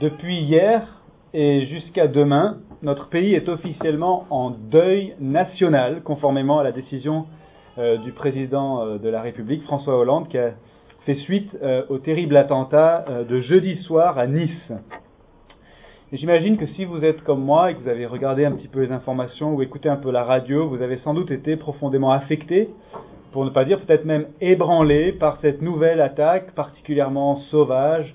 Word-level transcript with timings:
Depuis 0.00 0.42
hier 0.42 0.86
et 1.32 1.64
jusqu'à 1.68 2.06
demain, 2.06 2.58
notre 2.82 3.08
pays 3.08 3.32
est 3.32 3.48
officiellement 3.48 4.26
en 4.28 4.50
deuil 4.50 5.14
national, 5.20 6.02
conformément 6.02 6.58
à 6.58 6.64
la 6.64 6.72
décision 6.72 7.24
euh, 7.78 7.96
du 7.96 8.12
président 8.12 8.84
euh, 8.84 8.98
de 8.98 9.08
la 9.08 9.22
République, 9.22 9.62
François 9.62 9.96
Hollande, 9.96 10.28
qui 10.28 10.36
a 10.36 10.50
fait 11.06 11.14
suite 11.14 11.48
euh, 11.62 11.82
au 11.88 11.96
terrible 11.96 12.36
attentat 12.36 13.06
de 13.26 13.40
jeudi 13.40 13.76
soir 13.76 14.18
à 14.18 14.26
Nice. 14.26 14.70
j'imagine 16.12 16.58
que 16.58 16.66
si 16.66 16.84
vous 16.84 17.02
êtes 17.02 17.22
comme 17.22 17.42
moi 17.42 17.70
et 17.70 17.74
que 17.74 17.80
vous 17.80 17.88
avez 17.88 18.04
regardé 18.04 18.44
un 18.44 18.52
petit 18.52 18.68
peu 18.68 18.82
les 18.82 18.92
informations 18.92 19.54
ou 19.54 19.62
écouté 19.62 19.88
un 19.88 19.96
peu 19.96 20.10
la 20.10 20.24
radio, 20.24 20.68
vous 20.68 20.82
avez 20.82 20.98
sans 20.98 21.14
doute 21.14 21.30
été 21.30 21.56
profondément 21.56 22.12
affecté, 22.12 22.68
pour 23.32 23.46
ne 23.46 23.50
pas 23.50 23.64
dire 23.64 23.80
peut-être 23.80 24.04
même 24.04 24.26
ébranlé 24.42 25.12
par 25.12 25.38
cette 25.40 25.62
nouvelle 25.62 26.02
attaque 26.02 26.54
particulièrement 26.54 27.36
sauvage, 27.50 28.14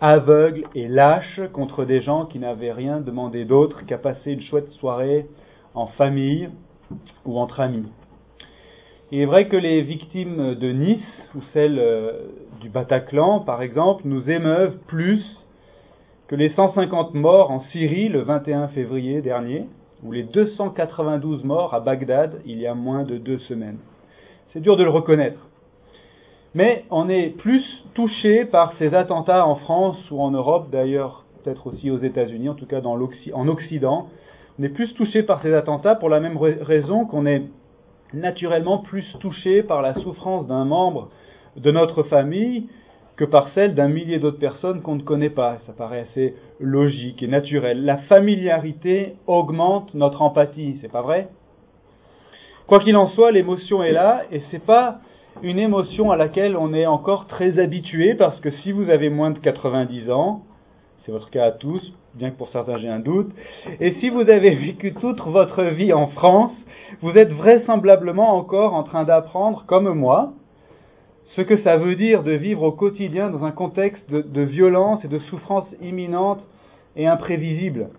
aveugle 0.00 0.64
et 0.74 0.88
lâche 0.88 1.40
contre 1.52 1.84
des 1.84 2.00
gens 2.00 2.26
qui 2.26 2.38
n'avaient 2.38 2.72
rien 2.72 3.00
demandé 3.00 3.44
d'autre 3.44 3.84
qu'à 3.86 3.98
passer 3.98 4.32
une 4.32 4.42
chouette 4.42 4.70
soirée 4.72 5.26
en 5.74 5.86
famille 5.86 6.50
ou 7.24 7.38
entre 7.38 7.60
amis. 7.60 7.86
Il 9.12 9.20
est 9.20 9.26
vrai 9.26 9.48
que 9.48 9.56
les 9.56 9.82
victimes 9.82 10.54
de 10.56 10.72
Nice 10.72 11.22
ou 11.34 11.42
celles 11.52 11.78
euh, 11.78 12.12
du 12.60 12.68
Bataclan, 12.68 13.40
par 13.40 13.62
exemple, 13.62 14.02
nous 14.04 14.30
émeuvent 14.30 14.78
plus 14.88 15.24
que 16.26 16.34
les 16.34 16.48
150 16.50 17.14
morts 17.14 17.52
en 17.52 17.60
Syrie 17.70 18.08
le 18.08 18.22
21 18.22 18.68
février 18.68 19.22
dernier, 19.22 19.66
ou 20.02 20.10
les 20.10 20.24
292 20.24 21.44
morts 21.44 21.72
à 21.72 21.80
Bagdad 21.80 22.40
il 22.46 22.58
y 22.58 22.66
a 22.66 22.74
moins 22.74 23.04
de 23.04 23.16
deux 23.16 23.38
semaines. 23.38 23.78
C'est 24.52 24.60
dur 24.60 24.76
de 24.76 24.82
le 24.82 24.90
reconnaître. 24.90 25.38
Mais 26.56 26.86
on 26.90 27.10
est 27.10 27.36
plus 27.36 27.62
touché 27.92 28.46
par 28.46 28.72
ces 28.78 28.94
attentats 28.94 29.46
en 29.46 29.56
France 29.56 29.98
ou 30.10 30.22
en 30.22 30.30
Europe, 30.30 30.70
d'ailleurs 30.72 31.26
peut-être 31.44 31.66
aussi 31.66 31.90
aux 31.90 31.98
États-Unis, 31.98 32.48
en 32.48 32.54
tout 32.54 32.64
cas 32.64 32.80
en 32.80 32.98
Occident. 33.48 34.08
On 34.58 34.62
est 34.62 34.70
plus 34.70 34.94
touché 34.94 35.22
par 35.22 35.42
ces 35.42 35.52
attentats 35.52 35.96
pour 35.96 36.08
la 36.08 36.18
même 36.18 36.38
raison 36.38 37.04
qu'on 37.04 37.26
est 37.26 37.42
naturellement 38.14 38.78
plus 38.78 39.04
touché 39.20 39.62
par 39.62 39.82
la 39.82 39.92
souffrance 39.96 40.46
d'un 40.46 40.64
membre 40.64 41.10
de 41.56 41.70
notre 41.70 42.04
famille 42.04 42.68
que 43.16 43.26
par 43.26 43.50
celle 43.50 43.74
d'un 43.74 43.88
millier 43.88 44.18
d'autres 44.18 44.38
personnes 44.38 44.80
qu'on 44.80 44.94
ne 44.94 45.02
connaît 45.02 45.28
pas. 45.28 45.58
Ça 45.66 45.74
paraît 45.74 46.06
assez 46.10 46.36
logique 46.58 47.22
et 47.22 47.28
naturel. 47.28 47.84
La 47.84 47.98
familiarité 47.98 49.16
augmente 49.26 49.92
notre 49.92 50.22
empathie, 50.22 50.78
c'est 50.80 50.90
pas 50.90 51.02
vrai? 51.02 51.28
Quoi 52.66 52.80
qu'il 52.80 52.96
en 52.96 53.08
soit, 53.08 53.30
l'émotion 53.30 53.82
est 53.82 53.92
là 53.92 54.22
et 54.32 54.40
c'est 54.50 54.64
pas 54.64 55.00
une 55.42 55.58
émotion 55.58 56.10
à 56.10 56.16
laquelle 56.16 56.56
on 56.56 56.72
est 56.72 56.86
encore 56.86 57.26
très 57.26 57.58
habitué 57.58 58.14
parce 58.14 58.40
que 58.40 58.50
si 58.50 58.72
vous 58.72 58.90
avez 58.90 59.10
moins 59.10 59.30
de 59.30 59.38
90 59.38 60.10
ans, 60.10 60.42
c'est 61.04 61.12
votre 61.12 61.30
cas 61.30 61.44
à 61.44 61.52
tous, 61.52 61.92
bien 62.14 62.30
que 62.30 62.36
pour 62.36 62.48
certains 62.48 62.78
j'ai 62.78 62.88
un 62.88 62.98
doute, 62.98 63.30
et 63.80 63.92
si 63.94 64.08
vous 64.08 64.28
avez 64.28 64.54
vécu 64.54 64.94
toute 64.94 65.20
votre 65.20 65.62
vie 65.62 65.92
en 65.92 66.08
France, 66.08 66.52
vous 67.02 67.12
êtes 67.12 67.32
vraisemblablement 67.32 68.36
encore 68.36 68.74
en 68.74 68.82
train 68.82 69.04
d'apprendre, 69.04 69.64
comme 69.66 69.92
moi, 69.92 70.32
ce 71.34 71.42
que 71.42 71.58
ça 71.58 71.76
veut 71.76 71.96
dire 71.96 72.22
de 72.22 72.32
vivre 72.32 72.62
au 72.62 72.72
quotidien 72.72 73.30
dans 73.30 73.44
un 73.44 73.50
contexte 73.50 74.08
de, 74.10 74.22
de 74.22 74.42
violence 74.42 75.04
et 75.04 75.08
de 75.08 75.18
souffrance 75.18 75.68
imminente 75.82 76.42
et 76.96 77.06
imprévisible. 77.06 77.90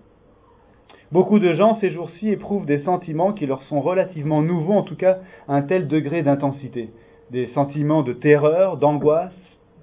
Beaucoup 1.12 1.40
de 1.40 1.54
gens 1.54 1.78
ces 1.80 1.92
jours-ci 1.92 2.30
éprouvent 2.30 2.66
des 2.66 2.80
sentiments 2.80 3.32
qui 3.32 3.46
leur 3.46 3.62
sont 3.64 3.80
relativement 3.80 4.42
nouveaux, 4.42 4.74
en 4.74 4.84
tout 4.84 4.96
cas 4.96 5.20
à 5.48 5.56
un 5.56 5.62
tel 5.62 5.88
degré 5.88 6.24
d'intensité 6.24 6.90
des 7.32 7.48
sentiments 7.48 8.04
de 8.04 8.14
terreur, 8.14 8.78
d'angoisse, 8.78 9.34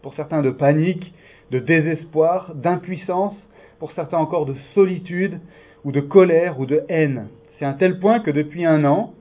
pour 0.03 0.14
certains 0.14 0.42
de 0.42 0.50
panique, 0.50 1.12
de 1.51 1.59
désespoir, 1.59 2.55
d'impuissance, 2.55 3.34
pour 3.78 3.92
certains 3.92 4.19
encore 4.19 4.47
de 4.47 4.55
solitude 4.75 5.41
ou 5.84 5.92
de 5.92 6.01
colère 6.01 6.59
ou 6.59 6.67
de 6.67 6.83
haine. 6.89 7.29
C'est 7.58 7.64
un 7.64 7.74
tel 7.74 7.98
point 7.98 8.20
que 8.20 8.30
depuis 8.30 8.64
un 8.64 8.85
an, 8.85 9.13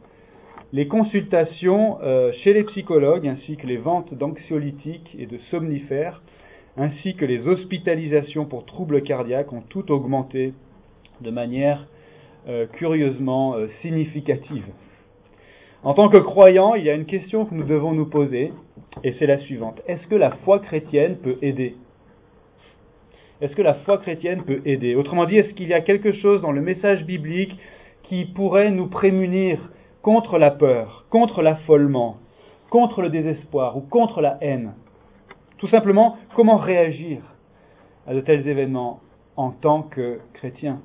les 0.72 0.88
consultations 0.88 2.00
euh, 2.02 2.31
chez 2.44 2.53
les 2.53 2.64
psychologues 2.64 3.28
ainsi 3.28 3.58
que 3.58 3.68
les 3.68 3.78
ventes 3.78 4.14
d'anxiolytiques 4.14 5.16
et 5.20 5.28
de 5.28 5.38
somnifères 5.52 6.22
ainsi 6.78 7.16
que 7.16 7.26
les 7.26 7.47
hospitalisations 7.47 8.46
pour 8.46 8.66
troubles 8.66 9.03
cardiaques 9.03 9.53
ont 9.53 9.62
tout 9.70 9.92
augmenté 9.92 10.53
de 11.22 11.30
manière 11.30 11.88
euh, 12.47 12.66
curieusement 12.66 13.56
euh, 13.56 13.68
significative. 13.81 14.66
En 15.84 15.94
tant 15.94 16.08
que 16.08 16.18
croyants, 16.18 16.76
il 16.76 16.86
y 16.86 16.90
a 16.90 16.94
une 16.94 17.06
question 17.06 17.46
que 17.46 17.54
nous 17.54 17.66
devons 17.66 17.92
nous 17.92 18.06
poser, 18.06 18.54
et 19.04 19.14
c'est 19.20 19.26
la 19.26 19.40
suivante. 19.40 19.82
Est-ce 19.86 20.08
que 20.08 20.16
la 20.16 20.32
foi 20.46 20.60
chrétienne 20.60 21.18
peut 21.18 21.38
aider? 21.42 21.76
Est-ce 23.42 23.54
que 23.54 23.62
la 23.62 23.74
foi 23.74 23.98
chrétienne 23.98 24.44
peut 24.44 24.62
aider? 24.64 24.96
Autrement 24.96 25.26
dit, 25.26 25.38
est-ce 25.38 25.54
qu'il 25.54 25.68
y 25.68 25.74
a 25.74 25.82
quelque 25.82 26.14
chose 26.14 26.42
dans 26.42 26.54
le 26.54 26.62
message 26.62 27.04
biblique 27.04 27.60
qui 28.04 28.24
pourrait 28.24 28.72
nous 28.72 28.88
prémunir 28.88 29.60
contre 30.02 30.38
la 30.38 30.52
peur, 30.52 31.06
contre 31.10 31.42
l'affolement, 31.42 32.16
contre 32.70 33.02
le 33.02 33.10
désespoir 33.10 33.76
ou 33.76 33.82
contre 33.82 34.22
la 34.22 34.38
haine? 34.40 34.76
Tout 35.58 35.68
simplement, 35.68 36.16
comment 36.34 36.58
réagir 36.58 37.20
à 38.08 38.14
de 38.14 38.22
tels 38.22 38.48
événements 38.48 39.02
en 39.36 39.52
tant 39.52 39.82
que 39.82 40.22
chrétien? 40.32 40.80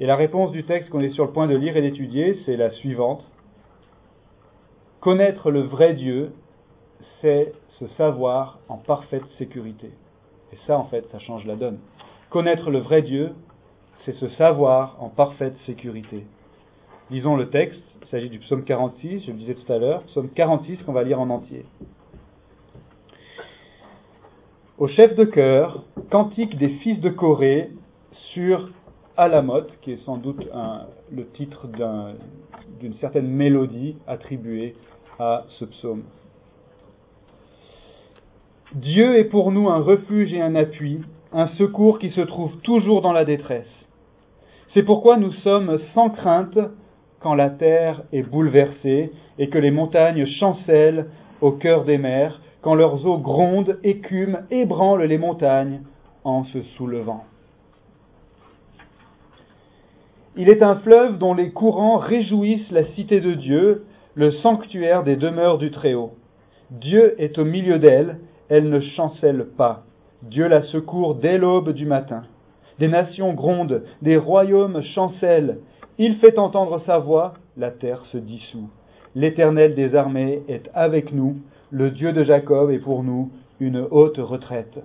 Et 0.00 0.06
la 0.06 0.16
réponse 0.16 0.52
du 0.52 0.64
texte 0.64 0.90
qu'on 0.90 1.00
est 1.00 1.10
sur 1.10 1.24
le 1.24 1.32
point 1.32 1.46
de 1.46 1.56
lire 1.56 1.76
et 1.76 1.82
d'étudier, 1.82 2.38
c'est 2.46 2.56
la 2.56 2.70
suivante. 2.70 3.24
Connaître 5.00 5.50
le 5.50 5.62
vrai 5.62 5.94
Dieu, 5.94 6.32
c'est 7.20 7.52
se 7.78 7.86
savoir 7.88 8.58
en 8.68 8.76
parfaite 8.76 9.24
sécurité. 9.38 9.90
Et 10.52 10.56
ça, 10.66 10.78
en 10.78 10.84
fait, 10.84 11.06
ça 11.10 11.18
change 11.18 11.44
la 11.46 11.56
donne. 11.56 11.78
Connaître 12.30 12.70
le 12.70 12.78
vrai 12.78 13.02
Dieu, 13.02 13.32
c'est 14.04 14.12
se 14.12 14.28
savoir 14.28 14.96
en 15.00 15.08
parfaite 15.08 15.56
sécurité. 15.66 16.24
Lisons 17.10 17.36
le 17.36 17.50
texte, 17.50 17.82
il 18.02 18.08
s'agit 18.08 18.28
du 18.28 18.38
psaume 18.38 18.64
46, 18.64 19.24
je 19.24 19.30
le 19.32 19.36
disais 19.36 19.54
tout 19.54 19.72
à 19.72 19.78
l'heure, 19.78 20.02
psaume 20.04 20.28
46 20.30 20.82
qu'on 20.82 20.92
va 20.92 21.02
lire 21.02 21.20
en 21.20 21.30
entier. 21.30 21.64
Au 24.78 24.86
chef 24.86 25.16
de 25.16 25.24
chœur, 25.24 25.84
cantique 26.10 26.56
des 26.56 26.68
fils 26.68 27.00
de 27.00 27.08
Corée 27.08 27.70
sur 28.32 28.70
Alamoth, 29.18 29.76
qui 29.80 29.90
est 29.90 30.04
sans 30.04 30.16
doute 30.16 30.48
le 31.10 31.26
titre 31.30 31.66
d'une 32.78 32.94
certaine 32.94 33.26
mélodie 33.26 33.96
attribuée 34.06 34.76
à 35.18 35.42
ce 35.58 35.64
psaume. 35.64 36.04
Dieu 38.74 39.18
est 39.18 39.24
pour 39.24 39.50
nous 39.50 39.68
un 39.68 39.80
refuge 39.80 40.32
et 40.32 40.40
un 40.40 40.54
appui, 40.54 41.00
un 41.32 41.48
secours 41.48 41.98
qui 41.98 42.10
se 42.10 42.20
trouve 42.20 42.58
toujours 42.58 43.02
dans 43.02 43.12
la 43.12 43.24
détresse. 43.24 43.66
C'est 44.72 44.84
pourquoi 44.84 45.16
nous 45.16 45.32
sommes 45.32 45.80
sans 45.94 46.10
crainte 46.10 46.58
quand 47.18 47.34
la 47.34 47.50
terre 47.50 48.04
est 48.12 48.22
bouleversée 48.22 49.10
et 49.40 49.48
que 49.48 49.58
les 49.58 49.72
montagnes 49.72 50.26
chancellent 50.26 51.06
au 51.40 51.50
cœur 51.50 51.84
des 51.84 51.98
mers, 51.98 52.40
quand 52.62 52.76
leurs 52.76 53.04
eaux 53.04 53.18
grondent, 53.18 53.80
écument, 53.82 54.38
ébranlent 54.52 55.02
les 55.02 55.18
montagnes 55.18 55.80
en 56.22 56.44
se 56.44 56.62
soulevant. 56.76 57.24
Il 60.40 60.48
est 60.48 60.62
un 60.62 60.76
fleuve 60.76 61.18
dont 61.18 61.34
les 61.34 61.50
courants 61.50 61.98
réjouissent 61.98 62.70
la 62.70 62.84
cité 62.94 63.20
de 63.20 63.34
Dieu, 63.34 63.86
le 64.14 64.30
sanctuaire 64.30 65.02
des 65.02 65.16
demeures 65.16 65.58
du 65.58 65.72
Très-Haut. 65.72 66.12
Dieu 66.70 67.20
est 67.20 67.38
au 67.38 67.44
milieu 67.44 67.80
d'elle, 67.80 68.20
elle 68.48 68.70
ne 68.70 68.78
chancelle 68.78 69.46
pas. 69.56 69.82
Dieu 70.22 70.46
la 70.46 70.62
secourt 70.62 71.16
dès 71.16 71.38
l'aube 71.38 71.72
du 71.72 71.86
matin. 71.86 72.22
Des 72.78 72.86
nations 72.86 73.34
grondent, 73.34 73.82
des 74.00 74.16
royaumes 74.16 74.80
chancellent. 74.94 75.58
Il 75.98 76.18
fait 76.18 76.38
entendre 76.38 76.80
sa 76.86 76.98
voix, 76.98 77.34
la 77.56 77.72
terre 77.72 78.04
se 78.06 78.18
dissout. 78.18 78.70
L'Éternel 79.16 79.74
des 79.74 79.96
armées 79.96 80.42
est 80.46 80.70
avec 80.72 81.12
nous, 81.12 81.38
le 81.72 81.90
Dieu 81.90 82.12
de 82.12 82.22
Jacob 82.22 82.70
est 82.70 82.78
pour 82.78 83.02
nous 83.02 83.32
une 83.58 83.84
haute 83.90 84.18
retraite. 84.18 84.78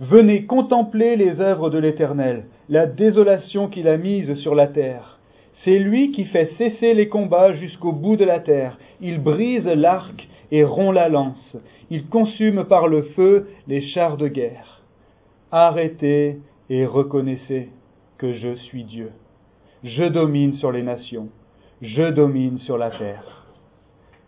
Venez 0.00 0.44
contempler 0.44 1.16
les 1.16 1.40
œuvres 1.40 1.70
de 1.70 1.78
l'Éternel, 1.78 2.44
la 2.68 2.86
désolation 2.86 3.68
qu'il 3.68 3.88
a 3.88 3.96
mise 3.96 4.34
sur 4.34 4.54
la 4.54 4.66
terre. 4.66 5.18
C'est 5.64 5.78
lui 5.78 6.12
qui 6.12 6.26
fait 6.26 6.52
cesser 6.58 6.92
les 6.92 7.08
combats 7.08 7.54
jusqu'au 7.54 7.92
bout 7.92 8.16
de 8.16 8.24
la 8.24 8.40
terre. 8.40 8.78
Il 9.00 9.20
brise 9.20 9.64
l'arc 9.64 10.28
et 10.52 10.64
rompt 10.64 10.92
la 10.92 11.08
lance. 11.08 11.56
Il 11.88 12.08
consume 12.08 12.64
par 12.64 12.88
le 12.88 13.02
feu 13.16 13.48
les 13.68 13.80
chars 13.88 14.18
de 14.18 14.28
guerre. 14.28 14.82
Arrêtez 15.50 16.40
et 16.68 16.84
reconnaissez 16.84 17.70
que 18.18 18.34
je 18.34 18.54
suis 18.54 18.84
Dieu. 18.84 19.12
Je 19.82 20.04
domine 20.04 20.54
sur 20.54 20.72
les 20.72 20.82
nations. 20.82 21.28
Je 21.80 22.10
domine 22.10 22.58
sur 22.58 22.76
la 22.76 22.90
terre. 22.90 23.46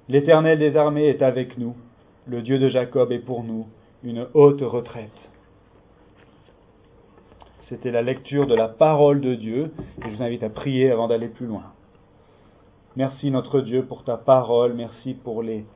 L'Éternel 0.09 0.59
des 0.61 0.77
armées 0.77 1.09
est 1.09 1.21
avec 1.21 1.59
nous. 1.59 1.75
Le 2.27 2.41
Dieu 2.41 2.59
de 2.59 2.71
Jacob 2.71 3.13
est 3.13 3.19
pour 3.19 3.45
nous 3.45 3.67
une 4.03 4.27
haute 4.33 4.63
retraite. 4.63 5.28
C'était 7.69 7.91
la 7.91 8.01
lecture 8.01 8.47
de 8.47 8.55
la 8.55 8.69
parole 8.69 9.21
de 9.21 9.35
Dieu 9.35 9.73
et 10.01 10.11
je 10.11 10.17
vous 10.17 10.23
invite 10.23 10.43
à 10.43 10.49
prier 10.49 10.91
avant 10.91 11.07
d'aller 11.07 11.29
plus 11.29 11.47
loin. 11.47 11.65
Merci 12.97 13.31
notre 13.31 13.61
Dieu 13.61 13.85
pour 13.85 14.05
ta 14.05 14.17
parole, 14.17 14.73
merci 14.73 15.13
pour 15.13 15.43
les 15.43 15.67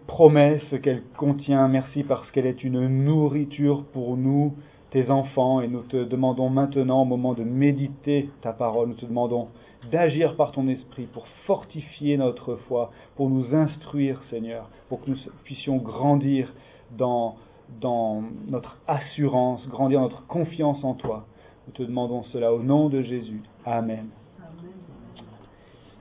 promesses 0.00 0.74
qu'elle 0.82 1.04
contient. 1.16 1.68
Merci 1.68 2.02
parce 2.02 2.28
qu'elle 2.32 2.46
est 2.46 2.64
une 2.64 2.88
nourriture 3.04 3.84
pour 3.92 4.16
nous, 4.16 4.54
tes 4.90 5.10
enfants, 5.10 5.60
et 5.60 5.68
nous 5.68 5.82
te 5.82 6.02
demandons 6.02 6.48
maintenant, 6.48 7.02
au 7.02 7.04
moment 7.04 7.34
de 7.34 7.44
méditer 7.44 8.30
ta 8.42 8.52
parole, 8.52 8.88
nous 8.88 8.94
te 8.94 9.06
demandons 9.06 9.48
d'agir 9.92 10.34
par 10.34 10.50
ton 10.50 10.66
esprit 10.66 11.06
pour 11.06 11.28
fortifier 11.46 12.16
notre 12.16 12.56
foi, 12.68 12.90
pour 13.14 13.30
nous 13.30 13.54
instruire, 13.54 14.20
Seigneur, 14.28 14.68
pour 14.88 15.02
que 15.02 15.10
nous 15.10 15.18
puissions 15.44 15.76
grandir 15.76 16.52
dans, 16.96 17.36
dans 17.80 18.22
notre 18.48 18.76
assurance, 18.86 19.66
grandir 19.68 20.00
notre 20.00 20.26
confiance 20.26 20.82
en 20.84 20.94
toi. 20.94 21.26
Nous 21.66 21.72
te 21.72 21.82
demandons 21.82 22.22
cela 22.24 22.52
au 22.52 22.62
nom 22.62 22.88
de 22.88 23.02
Jésus. 23.02 23.42
Amen. 23.64 24.08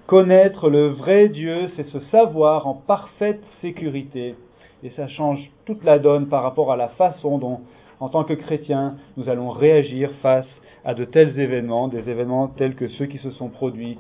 Connaître 0.08 0.70
le 0.70 0.90
vrai 0.90 1.30
Dieu, 1.30 1.70
c'est 1.76 1.88
se 1.88 2.00
savoir 2.12 2.68
en 2.68 2.74
parfaite 2.74 3.42
sécurité. 3.62 4.36
Et 4.84 4.90
ça 4.92 5.08
change 5.08 5.50
toute 5.66 5.84
la 5.86 5.98
donne 5.98 6.28
par 6.28 6.44
rapport 6.44 6.72
à 6.72 6.76
la 6.76 6.90
façon 6.90 7.38
dont, 7.38 7.62
en 8.02 8.10
tant 8.10 8.26
que 8.26 8.34
chrétiens, 8.34 8.98
nous 9.16 9.30
allons 9.30 9.50
réagir 9.50 10.12
face 10.22 10.48
à 10.84 10.94
de 10.94 11.06
tels 11.06 11.40
événements, 11.40 11.88
des 11.88 12.10
événements 12.10 12.50
tels 12.50 12.76
que 12.76 12.90
ceux 12.90 13.06
qui 13.06 13.18
se 13.18 13.32
sont 13.32 13.48
produits 13.48 13.98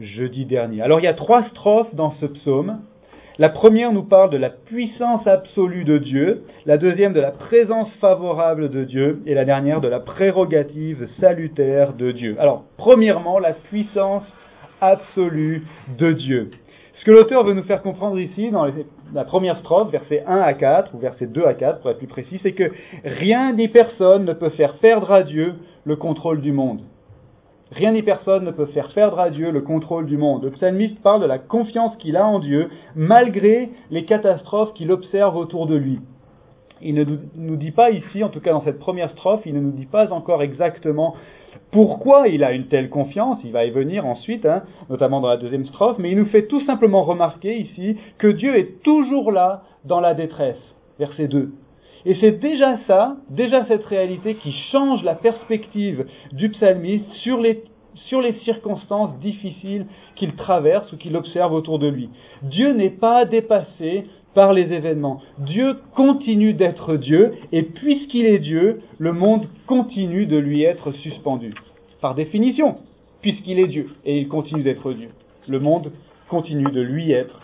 jeudi 0.00 0.44
dernier. 0.44 0.82
Alors 0.82 0.98
il 0.98 1.04
y 1.04 1.08
a 1.08 1.14
trois 1.14 1.44
strophes 1.44 1.94
dans 1.94 2.10
ce 2.12 2.26
psaume. 2.26 2.80
La 3.36 3.48
première 3.48 3.92
nous 3.92 4.04
parle 4.04 4.30
de 4.30 4.36
la 4.36 4.48
puissance 4.48 5.26
absolue 5.26 5.82
de 5.82 5.98
Dieu, 5.98 6.44
la 6.66 6.78
deuxième 6.78 7.12
de 7.12 7.20
la 7.20 7.32
présence 7.32 7.92
favorable 7.94 8.70
de 8.70 8.84
Dieu 8.84 9.22
et 9.26 9.34
la 9.34 9.44
dernière 9.44 9.80
de 9.80 9.88
la 9.88 9.98
prérogative 9.98 11.08
salutaire 11.18 11.94
de 11.94 12.12
Dieu. 12.12 12.36
Alors, 12.38 12.62
premièrement, 12.76 13.40
la 13.40 13.52
puissance 13.52 14.22
absolue 14.80 15.66
de 15.98 16.12
Dieu. 16.12 16.52
Ce 16.92 17.04
que 17.04 17.10
l'auteur 17.10 17.42
veut 17.42 17.54
nous 17.54 17.64
faire 17.64 17.82
comprendre 17.82 18.20
ici, 18.20 18.52
dans 18.52 18.68
la 19.12 19.24
première 19.24 19.58
strophe, 19.58 19.90
verset 19.90 20.22
1 20.28 20.38
à 20.38 20.54
4, 20.54 20.94
ou 20.94 20.98
verset 20.98 21.26
2 21.26 21.44
à 21.44 21.54
4 21.54 21.80
pour 21.80 21.90
être 21.90 21.98
plus 21.98 22.06
précis, 22.06 22.38
c'est 22.40 22.52
que 22.52 22.70
rien 23.04 23.52
ni 23.52 23.66
personne 23.66 24.26
ne 24.26 24.32
peut 24.32 24.50
faire 24.50 24.74
perdre 24.74 25.10
à 25.10 25.24
Dieu 25.24 25.54
le 25.84 25.96
contrôle 25.96 26.40
du 26.40 26.52
monde. 26.52 26.82
Rien 27.72 27.92
ni 27.92 28.02
personne 28.02 28.44
ne 28.44 28.50
peut 28.50 28.66
faire 28.66 28.92
perdre 28.92 29.18
à 29.18 29.30
Dieu 29.30 29.50
le 29.50 29.60
contrôle 29.60 30.06
du 30.06 30.16
monde. 30.16 30.44
Le 30.44 30.50
psalmiste 30.50 31.00
parle 31.02 31.22
de 31.22 31.26
la 31.26 31.38
confiance 31.38 31.96
qu'il 31.96 32.16
a 32.16 32.26
en 32.26 32.38
Dieu, 32.38 32.68
malgré 32.94 33.70
les 33.90 34.04
catastrophes 34.04 34.74
qu'il 34.74 34.92
observe 34.92 35.36
autour 35.36 35.66
de 35.66 35.74
lui. 35.74 36.00
Il 36.82 36.94
ne 36.94 37.04
nous 37.36 37.56
dit 37.56 37.70
pas 37.70 37.90
ici, 37.90 38.22
en 38.22 38.28
tout 38.28 38.40
cas 38.40 38.52
dans 38.52 38.62
cette 38.62 38.78
première 38.78 39.10
strophe, 39.12 39.42
il 39.46 39.54
ne 39.54 39.60
nous 39.60 39.72
dit 39.72 39.86
pas 39.86 40.12
encore 40.12 40.42
exactement 40.42 41.14
pourquoi 41.70 42.28
il 42.28 42.44
a 42.44 42.52
une 42.52 42.66
telle 42.66 42.90
confiance, 42.90 43.38
il 43.44 43.52
va 43.52 43.64
y 43.64 43.70
venir 43.70 44.06
ensuite, 44.06 44.44
hein, 44.44 44.62
notamment 44.90 45.20
dans 45.20 45.28
la 45.28 45.36
deuxième 45.36 45.66
strophe, 45.66 45.98
mais 45.98 46.10
il 46.10 46.18
nous 46.18 46.26
fait 46.26 46.46
tout 46.46 46.60
simplement 46.60 47.04
remarquer 47.04 47.56
ici 47.56 47.96
que 48.18 48.26
Dieu 48.26 48.56
est 48.56 48.82
toujours 48.82 49.32
là 49.32 49.62
dans 49.84 50.00
la 50.00 50.14
détresse. 50.14 50.60
Verset 50.98 51.28
2. 51.28 51.52
Et 52.06 52.14
c'est 52.16 52.32
déjà 52.32 52.78
ça, 52.86 53.16
déjà 53.30 53.64
cette 53.66 53.84
réalité 53.86 54.34
qui 54.34 54.52
change 54.70 55.02
la 55.04 55.14
perspective 55.14 56.06
du 56.32 56.50
psalmiste 56.50 57.10
sur 57.22 57.40
les, 57.40 57.62
sur 57.94 58.20
les 58.20 58.34
circonstances 58.44 59.18
difficiles 59.20 59.86
qu'il 60.16 60.34
traverse 60.34 60.92
ou 60.92 60.96
qu'il 60.96 61.16
observe 61.16 61.54
autour 61.54 61.78
de 61.78 61.88
lui. 61.88 62.10
Dieu 62.42 62.72
n'est 62.72 62.90
pas 62.90 63.24
dépassé 63.24 64.04
par 64.34 64.52
les 64.52 64.72
événements. 64.72 65.22
Dieu 65.38 65.76
continue 65.94 66.52
d'être 66.52 66.96
Dieu, 66.96 67.34
et 67.52 67.62
puisqu'il 67.62 68.26
est 68.26 68.40
Dieu, 68.40 68.82
le 68.98 69.12
monde 69.12 69.46
continue 69.66 70.26
de 70.26 70.36
lui 70.36 70.64
être 70.64 70.92
suspendu. 70.92 71.50
Par 72.00 72.14
définition, 72.14 72.78
puisqu'il 73.22 73.58
est 73.60 73.68
Dieu, 73.68 73.94
et 74.04 74.18
il 74.18 74.28
continue 74.28 74.62
d'être 74.62 74.92
Dieu, 74.92 75.10
le 75.48 75.60
monde 75.60 75.92
continue 76.28 76.70
de 76.70 76.80
lui 76.80 77.12
être 77.12 77.40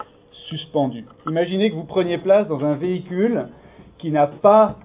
suspendu. 0.48 1.04
Imaginez 1.28 1.70
que 1.70 1.76
vous 1.76 1.84
preniez 1.84 2.18
place 2.18 2.48
dans 2.48 2.64
un 2.64 2.74
véhicule 2.74 3.46
qui 4.00 4.10
n'a 4.10 4.26
pas 4.26 4.76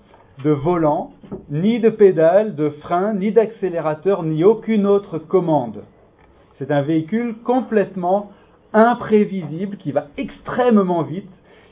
de 0.44 0.52
volant, 0.52 1.14
ni 1.50 1.80
de 1.80 1.90
pédale, 1.90 2.56
de 2.56 2.70
frein, 2.70 3.14
ni 3.14 3.32
d'accélérateur, 3.32 4.24
ni 4.24 4.44
aucune 4.44 4.86
autre 4.86 5.18
commande. 5.18 5.84
C'est 6.58 6.72
un 6.72 6.82
véhicule 6.82 7.36
complètement 7.44 8.32
imprévisible 8.74 9.78
qui 9.78 9.92
va 9.92 10.08
extrêmement 10.18 11.04
vite 11.04 11.30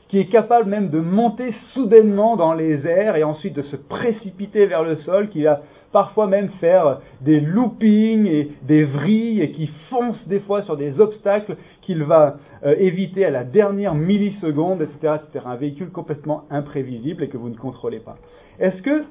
qui 0.10 0.20
est 0.20 0.28
capable 0.28 0.70
même 0.70 0.90
de 0.90 1.00
monter 1.00 1.54
soudainement 1.74 2.36
dans 2.36 2.54
les 2.54 2.86
airs 2.86 3.16
et 3.16 3.24
ensuite 3.24 3.56
de 3.56 3.64
se 3.64 3.76
précipiter 3.76 4.66
vers 4.66 4.84
le 4.84 4.98
sol, 4.98 5.30
qui 5.30 5.44
va 5.44 5.62
parfois 5.92 6.28
même 6.28 6.50
faire 6.60 7.00
des 7.22 7.40
loopings 7.40 8.26
et 8.26 8.52
des 8.64 8.84
vrilles 8.84 9.42
et 9.42 9.52
qui 9.52 9.68
fonce 9.90 10.28
des 10.28 10.40
fois 10.42 10.64
sur 10.64 10.76
des 10.76 11.00
obstacles 11.00 11.56
qu'il 11.82 12.04
va 12.04 12.38
euh, 12.66 12.76
éviter 12.80 13.24
à 13.24 13.30
la 13.30 13.44
dernière 13.44 13.94
milliseconde, 13.94 14.82
etc., 14.82 15.16
etc. 15.24 15.46
Un 15.46 15.56
véhicule 15.56 15.92
complètement 15.92 16.44
imprévisible 16.50 17.24
et 17.24 17.30
que 17.30 17.38
vous 17.38 17.50
ne 17.50 17.56
contrôlez 17.56 18.00
pas. 18.00 18.18
Est-ce 18.60 18.82
que 18.82 19.04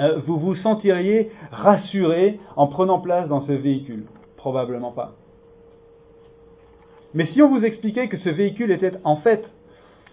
euh, 0.00 0.20
vous 0.26 0.38
vous 0.38 0.56
sentiriez 0.56 1.30
rassuré 1.50 2.38
en 2.56 2.66
prenant 2.66 3.00
place 3.00 3.28
dans 3.28 3.46
ce 3.46 3.52
véhicule? 3.52 4.04
Probablement 4.36 4.92
pas. 4.92 5.14
Mais 7.14 7.26
si 7.26 7.40
on 7.40 7.48
vous 7.48 7.64
expliquait 7.64 8.08
que 8.08 8.18
ce 8.18 8.28
véhicule 8.28 8.70
était 8.70 8.92
en 9.04 9.16
fait 9.16 9.44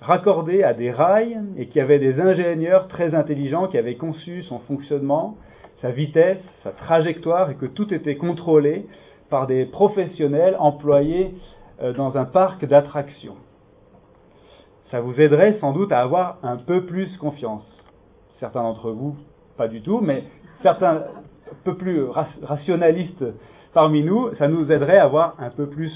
raccordé 0.02 0.64
à 0.64 0.74
des 0.74 0.92
rails 0.92 1.40
et 1.58 1.68
qui 1.68 1.80
avait 1.80 2.00
des 2.00 2.20
ingénieurs 2.20 2.88
très 2.88 3.14
intelligents 3.16 3.68
qui 3.68 3.78
avaient 3.78 3.96
conçu 3.96 4.44
son 4.44 4.60
fonctionnement, 4.60 5.38
sa 5.82 5.92
vitesse, 5.92 6.42
sa 6.64 6.72
trajectoire 6.72 7.50
et 7.52 7.56
que 7.56 7.66
tout 7.66 7.94
était 7.94 8.16
contrôlé 8.16 8.86
par 9.30 9.48
des 9.48 9.66
professionnels 9.66 10.56
employés 10.60 11.36
euh, 11.82 11.94
dans 11.94 12.18
un 12.18 12.26
parc 12.26 12.66
d'attractions. 12.66 13.36
Ça 14.92 15.02
vous 15.02 15.20
aiderait 15.20 15.58
sans 15.60 15.72
doute 15.72 15.92
à 15.92 16.02
avoir 16.02 16.38
un 16.44 16.58
peu 16.58 16.86
plus 16.86 17.18
confiance. 17.18 17.66
Certains 18.40 18.62
d'entre 18.62 18.92
vous, 18.92 19.16
pas 19.58 19.68
du 19.68 19.82
tout, 19.82 20.00
mais 20.00 20.24
certains 20.62 21.04
un 21.52 21.56
peu 21.64 21.76
plus 21.76 22.04
rationalistes 22.44 23.24
parmi 23.74 24.04
nous, 24.04 24.34
ça 24.36 24.48
nous 24.48 24.72
aiderait 24.72 24.98
à 24.98 25.04
avoir 25.04 25.36
un 25.40 25.50
peu 25.50 25.68
plus 25.68 25.92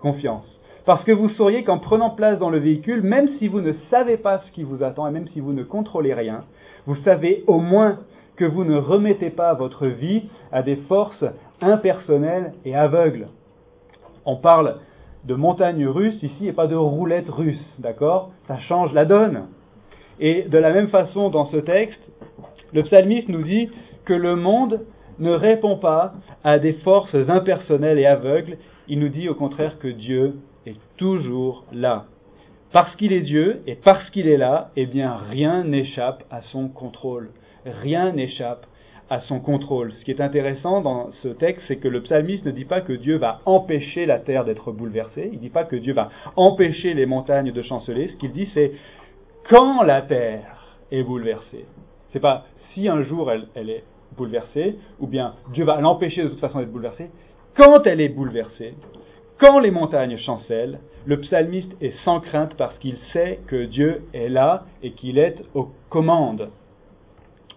confiance. 0.00 0.60
Parce 0.86 1.02
que 1.04 1.12
vous 1.12 1.30
sauriez 1.30 1.64
qu'en 1.64 1.78
prenant 1.78 2.10
place 2.10 2.38
dans 2.38 2.50
le 2.50 2.58
véhicule, 2.58 3.02
même 3.02 3.28
si 3.38 3.48
vous 3.48 3.62
ne 3.62 3.72
savez 3.90 4.18
pas 4.18 4.40
ce 4.40 4.50
qui 4.52 4.62
vous 4.62 4.82
attend 4.82 5.08
et 5.08 5.10
même 5.10 5.28
si 5.28 5.40
vous 5.40 5.52
ne 5.52 5.62
contrôlez 5.62 6.12
rien, 6.12 6.44
vous 6.86 6.96
savez 6.96 7.42
au 7.46 7.58
moins 7.58 8.00
que 8.36 8.44
vous 8.44 8.64
ne 8.64 8.76
remettez 8.76 9.30
pas 9.30 9.54
votre 9.54 9.86
vie 9.86 10.24
à 10.52 10.62
des 10.62 10.76
forces 10.76 11.24
impersonnelles 11.62 12.52
et 12.66 12.74
aveugles. 12.74 13.28
On 14.26 14.36
parle 14.36 14.76
de 15.24 15.34
montagne 15.34 15.86
russe 15.86 16.22
ici 16.22 16.48
et 16.48 16.52
pas 16.52 16.66
de 16.66 16.76
roulette 16.76 17.30
russe, 17.30 17.64
d'accord? 17.78 18.32
Ça 18.46 18.58
change 18.58 18.92
la 18.92 19.06
donne. 19.06 19.46
Et 20.20 20.42
de 20.42 20.58
la 20.58 20.72
même 20.72 20.88
façon, 20.88 21.30
dans 21.30 21.46
ce 21.46 21.56
texte, 21.56 22.00
le 22.74 22.82
psalmiste 22.82 23.28
nous 23.28 23.42
dit 23.42 23.70
que 24.04 24.12
le 24.12 24.36
monde 24.36 24.80
ne 25.18 25.30
répond 25.30 25.76
pas 25.76 26.12
à 26.42 26.58
des 26.58 26.74
forces 26.74 27.14
impersonnelles 27.28 27.98
et 27.98 28.06
aveugles, 28.06 28.58
il 28.88 28.98
nous 28.98 29.08
dit 29.08 29.30
au 29.30 29.34
contraire 29.34 29.78
que 29.78 29.88
Dieu 29.88 30.34
est 30.66 30.76
toujours 30.96 31.64
là. 31.72 32.06
Parce 32.72 32.94
qu'il 32.96 33.12
est 33.12 33.20
Dieu 33.20 33.62
et 33.66 33.76
parce 33.76 34.10
qu'il 34.10 34.26
est 34.26 34.36
là, 34.36 34.70
eh 34.76 34.86
bien 34.86 35.16
rien 35.30 35.62
n'échappe 35.64 36.24
à 36.30 36.42
son 36.42 36.68
contrôle. 36.68 37.30
Rien 37.64 38.12
n'échappe 38.12 38.66
à 39.10 39.20
son 39.20 39.40
contrôle. 39.40 39.92
Ce 39.92 40.04
qui 40.04 40.10
est 40.10 40.20
intéressant 40.20 40.80
dans 40.80 41.12
ce 41.22 41.28
texte, 41.28 41.64
c'est 41.68 41.76
que 41.76 41.88
le 41.88 42.02
psalmiste 42.02 42.44
ne 42.46 42.50
dit 42.50 42.64
pas 42.64 42.80
que 42.80 42.92
Dieu 42.92 43.16
va 43.16 43.40
empêcher 43.44 44.06
la 44.06 44.18
terre 44.18 44.44
d'être 44.44 44.72
bouleversée, 44.72 45.28
il 45.32 45.36
ne 45.36 45.42
dit 45.42 45.50
pas 45.50 45.64
que 45.64 45.76
Dieu 45.76 45.92
va 45.92 46.10
empêcher 46.36 46.94
les 46.94 47.06
montagnes 47.06 47.52
de 47.52 47.62
chanceler, 47.62 48.08
ce 48.08 48.16
qu'il 48.16 48.32
dit 48.32 48.48
c'est 48.54 48.72
quand 49.48 49.82
la 49.82 50.02
terre 50.02 50.78
est 50.90 51.02
bouleversée. 51.02 51.66
C'est 52.12 52.20
pas 52.20 52.46
si 52.72 52.88
un 52.88 53.02
jour 53.02 53.30
elle, 53.30 53.46
elle 53.54 53.70
est 53.70 53.84
bouleversée, 54.16 54.78
ou 55.00 55.06
bien 55.06 55.34
Dieu 55.52 55.64
va 55.64 55.80
l'empêcher 55.80 56.22
de 56.22 56.28
toute 56.28 56.40
façon 56.40 56.58
d'être 56.58 56.72
bouleversée, 56.72 57.10
quand 57.56 57.86
elle 57.86 58.00
est 58.00 58.08
bouleversée, 58.08 58.74
quand 59.38 59.58
les 59.58 59.70
montagnes 59.70 60.16
chancellent, 60.18 60.78
le 61.06 61.20
psalmiste 61.20 61.72
est 61.80 61.94
sans 62.04 62.20
crainte 62.20 62.54
parce 62.56 62.78
qu'il 62.78 62.96
sait 63.12 63.40
que 63.48 63.64
Dieu 63.64 64.04
est 64.14 64.28
là 64.28 64.64
et 64.82 64.92
qu'il 64.92 65.18
est 65.18 65.42
aux 65.54 65.70
commandes. 65.90 66.50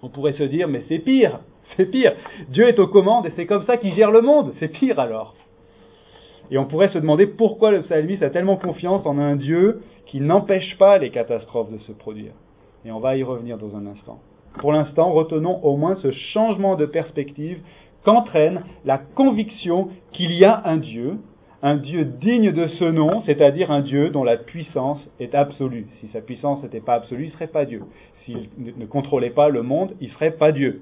On 0.02 0.10
pourrait 0.10 0.34
se 0.34 0.44
dire, 0.44 0.68
mais 0.68 0.84
c'est 0.90 1.00
pire, 1.00 1.40
c'est 1.78 1.86
pire. 1.86 2.14
Dieu 2.50 2.68
est 2.68 2.80
aux 2.80 2.88
commandes 2.88 3.28
et 3.28 3.34
c'est 3.36 3.46
comme 3.46 3.66
ça 3.66 3.78
qu'il 3.78 3.94
gère 3.94 4.12
le 4.12 4.22
monde. 4.22 4.54
C'est 4.60 4.70
pire 4.70 5.00
alors. 5.00 5.36
Et 6.50 6.58
on 6.58 6.66
pourrait 6.66 6.90
se 6.90 6.98
demander 6.98 7.28
pourquoi 7.28 7.72
le 7.72 7.82
psalmiste 7.84 8.24
a 8.24 8.30
tellement 8.30 8.58
confiance 8.58 9.06
en 9.06 9.18
un 9.18 9.36
Dieu 9.36 9.82
qui 10.08 10.20
n'empêche 10.20 10.78
pas 10.78 10.98
les 10.98 11.10
catastrophes 11.10 11.72
de 11.72 11.78
se 11.80 11.92
produire. 11.92 12.32
Et 12.86 12.92
on 12.92 13.00
va 13.00 13.18
y 13.18 13.24
revenir 13.24 13.58
dans 13.58 13.76
un 13.76 13.86
instant. 13.86 14.20
Pour 14.60 14.72
l'instant, 14.72 15.12
retenons 15.12 15.60
au 15.64 15.78
moins 15.78 15.96
ce 15.96 16.12
changement 16.12 16.76
de 16.76 16.86
perspective 16.86 17.62
qu'entraîne 18.04 18.64
la 18.86 18.98
conviction 18.98 19.90
qu'il 20.14 20.32
y 20.32 20.46
a 20.46 20.62
un 20.66 20.78
Dieu 20.78 21.18
un 21.64 21.78
Dieu 21.78 22.06
digne 22.06 22.52
de 22.52 22.68
ce 22.68 22.86
nom, 22.86 23.22
c'est-à-dire 23.26 23.72
un 23.72 23.82
Dieu 23.82 24.10
dont 24.10 24.24
la 24.24 24.38
puissance 24.38 25.00
est 25.20 25.34
absolue. 25.34 25.88
Si 26.00 26.08
sa 26.10 26.22
puissance 26.22 26.62
n'était 26.62 26.82
pas 26.82 26.96
absolue, 26.96 27.24
il 27.24 27.28
ne 27.28 27.32
serait 27.32 27.48
pas 27.48 27.66
Dieu. 27.66 27.82
S'il 28.24 28.50
ne 28.58 28.86
contrôlait 28.86 29.32
pas 29.32 29.50
le 29.50 29.64
monde, 29.64 29.96
il 30.00 30.08
ne 30.08 30.14
serait 30.14 30.32
pas 30.32 30.52
Dieu. 30.52 30.82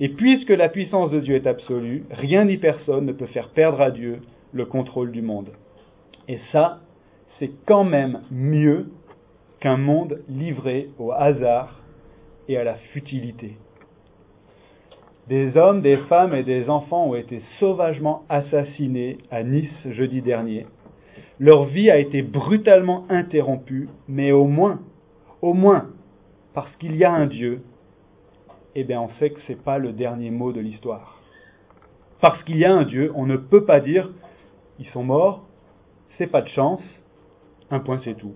Et 0.00 0.08
puisque 0.08 0.50
la 0.50 0.68
puissance 0.68 1.10
de 1.10 1.20
Dieu 1.20 1.36
est 1.36 1.46
absolue, 1.46 2.04
rien 2.10 2.44
ni 2.44 2.56
personne 2.56 3.06
ne 3.06 3.12
peut 3.12 3.26
faire 3.26 3.50
perdre 3.50 3.80
à 3.80 3.90
Dieu 3.90 4.20
le 4.52 4.64
contrôle 4.64 5.12
du 5.12 5.22
monde. 5.22 5.50
Et 6.28 6.38
ça, 6.52 6.80
c'est 7.38 7.50
quand 7.66 7.84
même 7.84 8.20
mieux 8.30 8.90
qu'un 9.60 9.76
monde 9.76 10.20
livré 10.28 10.90
au 10.98 11.12
hasard 11.12 11.80
et 12.48 12.56
à 12.56 12.64
la 12.64 12.74
futilité. 12.92 13.56
Des 15.28 15.56
hommes, 15.56 15.82
des 15.82 15.96
femmes 16.08 16.34
et 16.34 16.44
des 16.44 16.68
enfants 16.70 17.08
ont 17.08 17.16
été 17.16 17.42
sauvagement 17.58 18.22
assassinés 18.28 19.18
à 19.32 19.42
Nice 19.42 19.88
jeudi 19.90 20.22
dernier. 20.22 20.66
Leur 21.40 21.64
vie 21.64 21.90
a 21.90 21.98
été 21.98 22.22
brutalement 22.22 23.06
interrompue, 23.08 23.88
mais 24.06 24.30
au 24.30 24.44
moins, 24.44 24.80
au 25.42 25.52
moins, 25.52 25.86
parce 26.54 26.74
qu'il 26.76 26.94
y 26.96 27.04
a 27.04 27.12
un 27.12 27.26
Dieu, 27.26 27.62
eh 28.76 28.84
bien 28.84 29.00
on 29.00 29.08
sait 29.18 29.30
que 29.30 29.40
ce 29.42 29.52
n'est 29.52 29.58
pas 29.58 29.78
le 29.78 29.92
dernier 29.92 30.30
mot 30.30 30.52
de 30.52 30.60
l'histoire. 30.60 31.20
Parce 32.20 32.42
qu'il 32.44 32.58
y 32.58 32.64
a 32.64 32.72
un 32.72 32.84
Dieu, 32.84 33.10
on 33.16 33.26
ne 33.26 33.36
peut 33.36 33.64
pas 33.64 33.80
dire 33.80 34.08
ils 34.78 34.86
sont 34.86 35.02
morts, 35.02 35.44
c'est 36.18 36.28
pas 36.28 36.42
de 36.42 36.48
chance, 36.48 36.82
un 37.70 37.80
point 37.80 38.00
c'est 38.04 38.14
tout. 38.14 38.34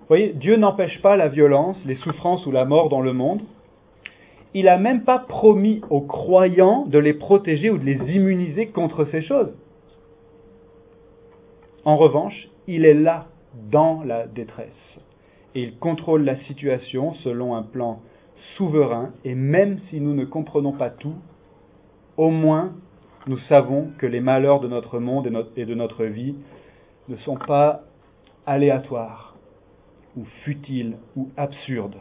Vous 0.00 0.08
voyez, 0.08 0.32
Dieu 0.32 0.56
n'empêche 0.56 1.00
pas 1.02 1.16
la 1.16 1.28
violence, 1.28 1.76
les 1.84 1.96
souffrances 1.96 2.46
ou 2.46 2.50
la 2.50 2.64
mort 2.64 2.88
dans 2.88 3.00
le 3.00 3.12
monde. 3.12 3.42
Il 4.54 4.66
n'a 4.66 4.78
même 4.78 5.02
pas 5.02 5.18
promis 5.18 5.80
aux 5.90 6.00
croyants 6.00 6.86
de 6.86 6.98
les 6.98 7.14
protéger 7.14 7.70
ou 7.70 7.78
de 7.78 7.84
les 7.84 8.14
immuniser 8.14 8.68
contre 8.68 9.04
ces 9.06 9.20
choses. 9.22 9.52
En 11.84 11.96
revanche, 11.96 12.48
il 12.66 12.84
est 12.84 12.94
là, 12.94 13.26
dans 13.70 14.02
la 14.04 14.26
détresse. 14.26 14.68
Et 15.54 15.62
il 15.62 15.78
contrôle 15.78 16.24
la 16.24 16.36
situation 16.44 17.14
selon 17.22 17.54
un 17.54 17.62
plan 17.62 18.00
souverain. 18.56 19.10
Et 19.24 19.34
même 19.34 19.78
si 19.90 20.00
nous 20.00 20.14
ne 20.14 20.24
comprenons 20.24 20.72
pas 20.72 20.90
tout, 20.90 21.14
au 22.16 22.30
moins 22.30 22.72
nous 23.26 23.38
savons 23.38 23.90
que 23.98 24.06
les 24.06 24.20
malheurs 24.20 24.60
de 24.60 24.68
notre 24.68 24.98
monde 24.98 25.30
et 25.56 25.64
de 25.64 25.74
notre 25.74 26.04
vie 26.04 26.36
ne 27.08 27.16
sont 27.18 27.36
pas 27.36 27.82
aléatoires 28.46 29.34
ou 30.16 30.24
futiles 30.44 30.96
ou 31.16 31.30
absurdes. 31.36 31.96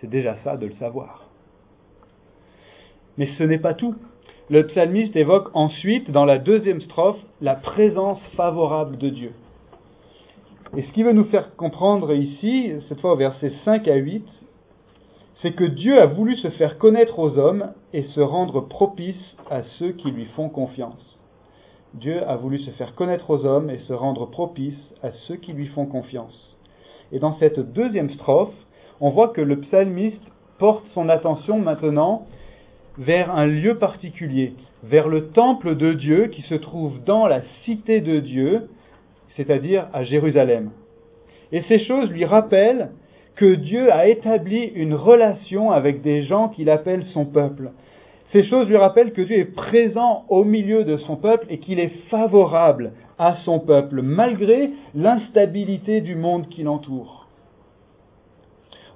C'est 0.00 0.10
déjà 0.10 0.36
ça 0.44 0.56
de 0.56 0.66
le 0.66 0.74
savoir. 0.74 1.28
Mais 3.16 3.28
ce 3.38 3.42
n'est 3.42 3.58
pas 3.58 3.74
tout. 3.74 3.94
Le 4.50 4.66
psalmiste 4.66 5.16
évoque 5.16 5.50
ensuite, 5.54 6.10
dans 6.10 6.24
la 6.24 6.38
deuxième 6.38 6.80
strophe, 6.80 7.18
la 7.40 7.54
présence 7.54 8.20
favorable 8.36 8.96
de 8.96 9.10
Dieu. 9.10 9.32
Et 10.76 10.82
ce 10.82 10.92
qui 10.92 11.02
veut 11.02 11.12
nous 11.12 11.24
faire 11.24 11.56
comprendre 11.56 12.14
ici, 12.14 12.72
cette 12.88 13.00
fois 13.00 13.12
au 13.12 13.16
verset 13.16 13.52
5 13.64 13.88
à 13.88 13.96
8, 13.96 14.26
c'est 15.36 15.52
que 15.52 15.64
Dieu 15.64 16.00
a 16.00 16.06
voulu 16.06 16.36
se 16.36 16.50
faire 16.50 16.78
connaître 16.78 17.18
aux 17.18 17.38
hommes 17.38 17.72
et 17.92 18.02
se 18.02 18.20
rendre 18.20 18.60
propice 18.60 19.36
à 19.50 19.62
ceux 19.62 19.92
qui 19.92 20.10
lui 20.10 20.26
font 20.36 20.48
confiance. 20.48 21.18
Dieu 21.94 22.22
a 22.28 22.36
voulu 22.36 22.58
se 22.58 22.70
faire 22.72 22.94
connaître 22.94 23.30
aux 23.30 23.46
hommes 23.46 23.70
et 23.70 23.78
se 23.78 23.92
rendre 23.92 24.26
propice 24.26 24.94
à 25.02 25.12
ceux 25.12 25.36
qui 25.36 25.52
lui 25.52 25.66
font 25.68 25.86
confiance. 25.86 26.56
Et 27.12 27.18
dans 27.18 27.32
cette 27.34 27.60
deuxième 27.60 28.10
strophe, 28.10 28.54
on 29.00 29.10
voit 29.10 29.28
que 29.28 29.40
le 29.40 29.60
psalmiste 29.60 30.22
porte 30.58 30.84
son 30.94 31.08
attention 31.08 31.58
maintenant 31.58 32.26
vers 32.98 33.30
un 33.30 33.46
lieu 33.46 33.76
particulier, 33.76 34.54
vers 34.82 35.08
le 35.08 35.28
temple 35.28 35.76
de 35.76 35.92
Dieu 35.92 36.26
qui 36.26 36.42
se 36.42 36.54
trouve 36.54 37.02
dans 37.04 37.26
la 37.26 37.42
cité 37.64 38.00
de 38.00 38.18
Dieu, 38.18 38.68
c'est-à-dire 39.36 39.86
à 39.92 40.02
Jérusalem. 40.04 40.70
Et 41.52 41.62
ces 41.62 41.78
choses 41.78 42.10
lui 42.10 42.24
rappellent 42.24 42.90
que 43.36 43.54
Dieu 43.54 43.92
a 43.92 44.08
établi 44.08 44.64
une 44.64 44.94
relation 44.94 45.70
avec 45.70 46.02
des 46.02 46.24
gens 46.24 46.48
qu'il 46.48 46.68
appelle 46.68 47.04
son 47.06 47.24
peuple. 47.24 47.70
Ces 48.32 48.42
choses 48.44 48.68
lui 48.68 48.76
rappellent 48.76 49.12
que 49.12 49.22
Dieu 49.22 49.38
est 49.38 49.54
présent 49.54 50.24
au 50.28 50.42
milieu 50.42 50.84
de 50.84 50.96
son 50.96 51.16
peuple 51.16 51.46
et 51.48 51.58
qu'il 51.58 51.78
est 51.78 51.92
favorable 52.10 52.92
à 53.16 53.36
son 53.44 53.60
peuple, 53.60 54.02
malgré 54.02 54.70
l'instabilité 54.94 56.00
du 56.00 56.16
monde 56.16 56.48
qui 56.48 56.64
l'entoure. 56.64 57.27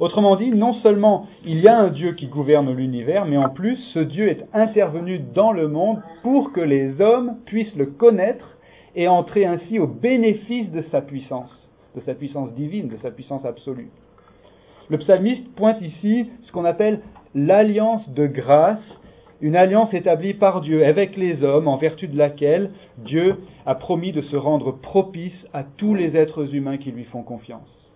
Autrement 0.03 0.35
dit, 0.35 0.51
non 0.51 0.73
seulement 0.73 1.29
il 1.47 1.61
y 1.61 1.69
a 1.69 1.79
un 1.79 1.91
Dieu 1.91 2.15
qui 2.15 2.27
gouverne 2.27 2.75
l'univers, 2.75 3.25
mais 3.25 3.37
en 3.37 3.49
plus 3.49 3.77
ce 3.95 4.01
Dieu 4.01 4.29
est 4.29 4.45
intervenu 4.53 5.21
dans 5.21 5.53
le 5.53 5.69
monde 5.69 6.03
pour 6.25 6.51
que 6.51 6.61
les 6.61 7.01
hommes 7.01 7.37
puissent 7.47 7.77
le 7.77 7.87
connaître 7.87 8.59
et 8.97 9.07
entrer 9.07 9.47
ainsi 9.47 9.79
au 9.79 9.87
bénéfice 9.87 10.73
de 10.73 10.83
sa 10.91 11.03
puissance, 11.03 11.53
de 11.95 12.01
sa 12.01 12.15
puissance 12.15 12.53
divine, 12.55 12.89
de 12.89 12.97
sa 12.97 13.13
puissance 13.13 13.45
absolue. 13.45 13.91
Le 14.89 14.99
psalmiste 14.99 15.49
pointe 15.55 15.81
ici 15.81 16.27
ce 16.43 16.51
qu'on 16.51 16.65
appelle 16.65 17.03
l'alliance 17.37 18.11
de 18.11 18.27
grâce, 18.27 18.83
une 19.41 19.55
alliance 19.55 19.95
établie 19.95 20.35
par 20.35 20.63
Dieu 20.63 20.85
avec 20.85 21.17
les 21.17 21.45
hommes 21.45 21.69
en 21.69 21.77
vertu 21.77 22.09
de 22.09 22.19
laquelle 22.19 22.73
Dieu 22.99 23.37
a 23.67 23.77
promis 23.77 24.11
de 24.11 24.23
se 24.23 24.35
rendre 24.35 24.73
propice 24.73 25.47
à 25.53 25.63
tous 25.63 25.95
les 25.95 26.17
êtres 26.17 26.57
humains 26.57 26.79
qui 26.79 26.91
lui 26.91 27.05
font 27.05 27.23
confiance. 27.23 27.92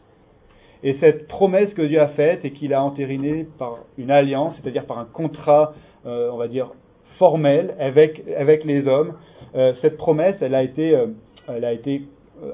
Et 0.87 0.95
cette 1.01 1.27
promesse 1.27 1.75
que 1.75 1.83
Dieu 1.83 2.01
a 2.01 2.07
faite 2.07 2.45
et 2.45 2.53
qu'il 2.53 2.73
a 2.73 2.81
entérinée 2.81 3.45
par 3.59 3.79
une 3.99 4.13
alliance, 4.13 4.55
c'est-à-dire 4.63 4.87
par 4.87 5.01
un 5.01 5.05
contrat, 5.05 5.75
euh, 6.07 6.31
on 6.33 6.37
va 6.37 6.47
dire, 6.47 6.71
formel 7.19 7.75
avec, 7.81 8.23
les 8.65 8.87
hommes, 8.87 9.15
euh, 9.57 9.73
cette 9.83 9.97
promesse, 9.97 10.37
elle 10.41 10.55
a 10.55 10.63
été, 10.63 10.95
euh, 10.95 11.09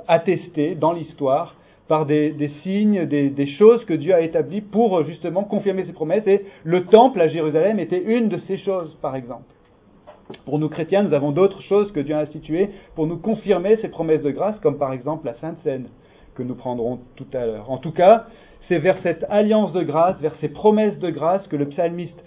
attestée 0.09 0.75
dans 0.75 0.95
l'histoire 0.95 1.57
par 1.89 2.07
des, 2.07 2.35
signes, 2.63 3.05
des, 3.05 3.29
des, 3.29 3.47
choses 3.49 3.85
que 3.85 3.93
Dieu 3.93 4.15
a 4.15 4.23
établies 4.23 4.63
pour 4.63 5.05
justement 5.05 5.45
confirmer 5.45 5.85
ses 5.85 5.93
promesses. 5.93 6.27
Et 6.27 6.47
le 6.65 6.87
temple 6.87 7.21
à 7.21 7.29
Jérusalem 7.29 7.79
était 7.81 8.03
une 8.03 8.31
de 8.31 8.39
ces 8.49 8.57
choses, 8.57 8.97
par 9.03 9.15
exemple. 9.15 9.45
Pour 10.47 10.59
nous 10.59 10.71
chrétiens, 10.71 11.03
nous 11.03 11.13
avons 11.13 11.33
d'autres 11.33 11.61
choses 11.61 11.93
que 11.93 12.01
Dieu 12.01 12.15
a 12.15 12.21
instituées 12.21 12.71
pour 12.95 13.07
nous 13.07 13.19
confirmer 13.19 13.77
ses 13.83 13.89
promesses 13.89 14.23
de 14.23 14.31
grâce, 14.31 14.59
comme 14.61 14.79
par 14.79 14.95
exemple 14.95 15.27
la 15.27 15.35
Sainte 15.35 15.59
Seine 15.65 15.89
que 16.35 16.43
nous 16.43 16.55
prendrons 16.55 17.01
tout 17.17 17.27
à 17.33 17.47
l'heure. 17.47 17.71
En 17.71 17.79
tout 17.79 17.93
cas, 17.93 18.27
c'est 18.69 18.79
vers 18.79 18.97
cette 19.03 19.25
alliance 19.29 19.73
de 19.73 19.83
grâce, 19.83 20.21
vers 20.21 20.35
ces 20.41 20.49
promesses 20.49 20.99
de 20.99 21.11
grâce 21.11 21.47
que 21.49 21.57
le 21.57 21.69
psalmiste 21.69 22.23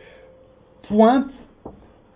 pointe 0.88 1.31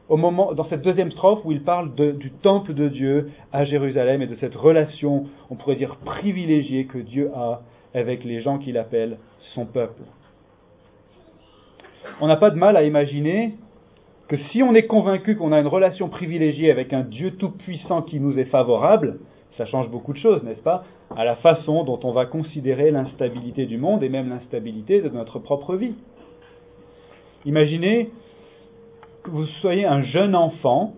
dans 0.10 0.66
cette 0.70 0.82
deuxième 0.82 1.12
strophe 1.12 1.42
où 1.46 1.52
il 1.52 1.62
parle 1.62 1.94
du 1.94 2.32
temple 2.32 2.74
de 2.74 2.88
Dieu 2.88 3.30
à 3.54 3.64
Jérusalem 3.64 4.24
et 4.24 4.28
de 4.28 4.36
cette 4.36 4.56
relation, 4.56 5.26
on 5.52 5.56
pourrait 5.56 5.76
dire 5.76 5.98
privilégiée, 5.98 6.86
que 6.86 6.98
Dieu 6.98 7.32
a 7.36 7.62
avec 7.94 8.24
les 8.24 8.42
gens 8.42 8.58
qu'il 8.58 8.78
appelle 8.78 9.18
son 9.54 9.66
peuple. 9.66 10.02
On 12.22 12.28
n'a 12.28 12.38
pas 12.38 12.50
de 12.50 12.56
mal 12.56 12.76
à 12.76 12.84
imaginer 12.84 13.54
que 14.28 14.38
si 14.38 14.64
on 14.64 14.74
est 14.74 14.88
convaincu 14.88 15.36
qu'on 15.36 15.52
a 15.52 15.60
une 15.60 15.68
relation 15.68 16.10
privilégiée 16.10 16.72
avec 16.72 16.92
un 16.92 17.02
Dieu 17.02 17.36
tout-puissant 17.36 18.02
qui 18.02 18.20
nous 18.20 18.38
est 18.40 18.46
favorable, 18.46 19.20
ça 19.58 19.66
change 19.66 19.90
beaucoup 19.90 20.14
de 20.14 20.20
choses, 20.20 20.44
n'est-ce 20.44 20.62
pas? 20.62 20.86
À 21.16 21.26
la 21.26 21.36
façon 21.38 21.84
dont 21.84 22.00
on 22.04 22.12
va 22.12 22.26
considérer 22.26 22.92
l'instabilité 22.92 23.66
du 23.66 23.78
monde 23.78 24.04
et 24.04 24.10
même 24.10 24.30
l'instabilité 24.30 25.02
de 25.02 25.10
notre 25.10 25.40
propre 25.40 25.76
vie. 25.76 25.96
Imaginez 27.46 28.12
que 29.24 29.32
vous 29.32 29.46
soyez 29.62 29.86
un 29.86 30.04
jeune 30.04 30.36
enfant 30.36 30.94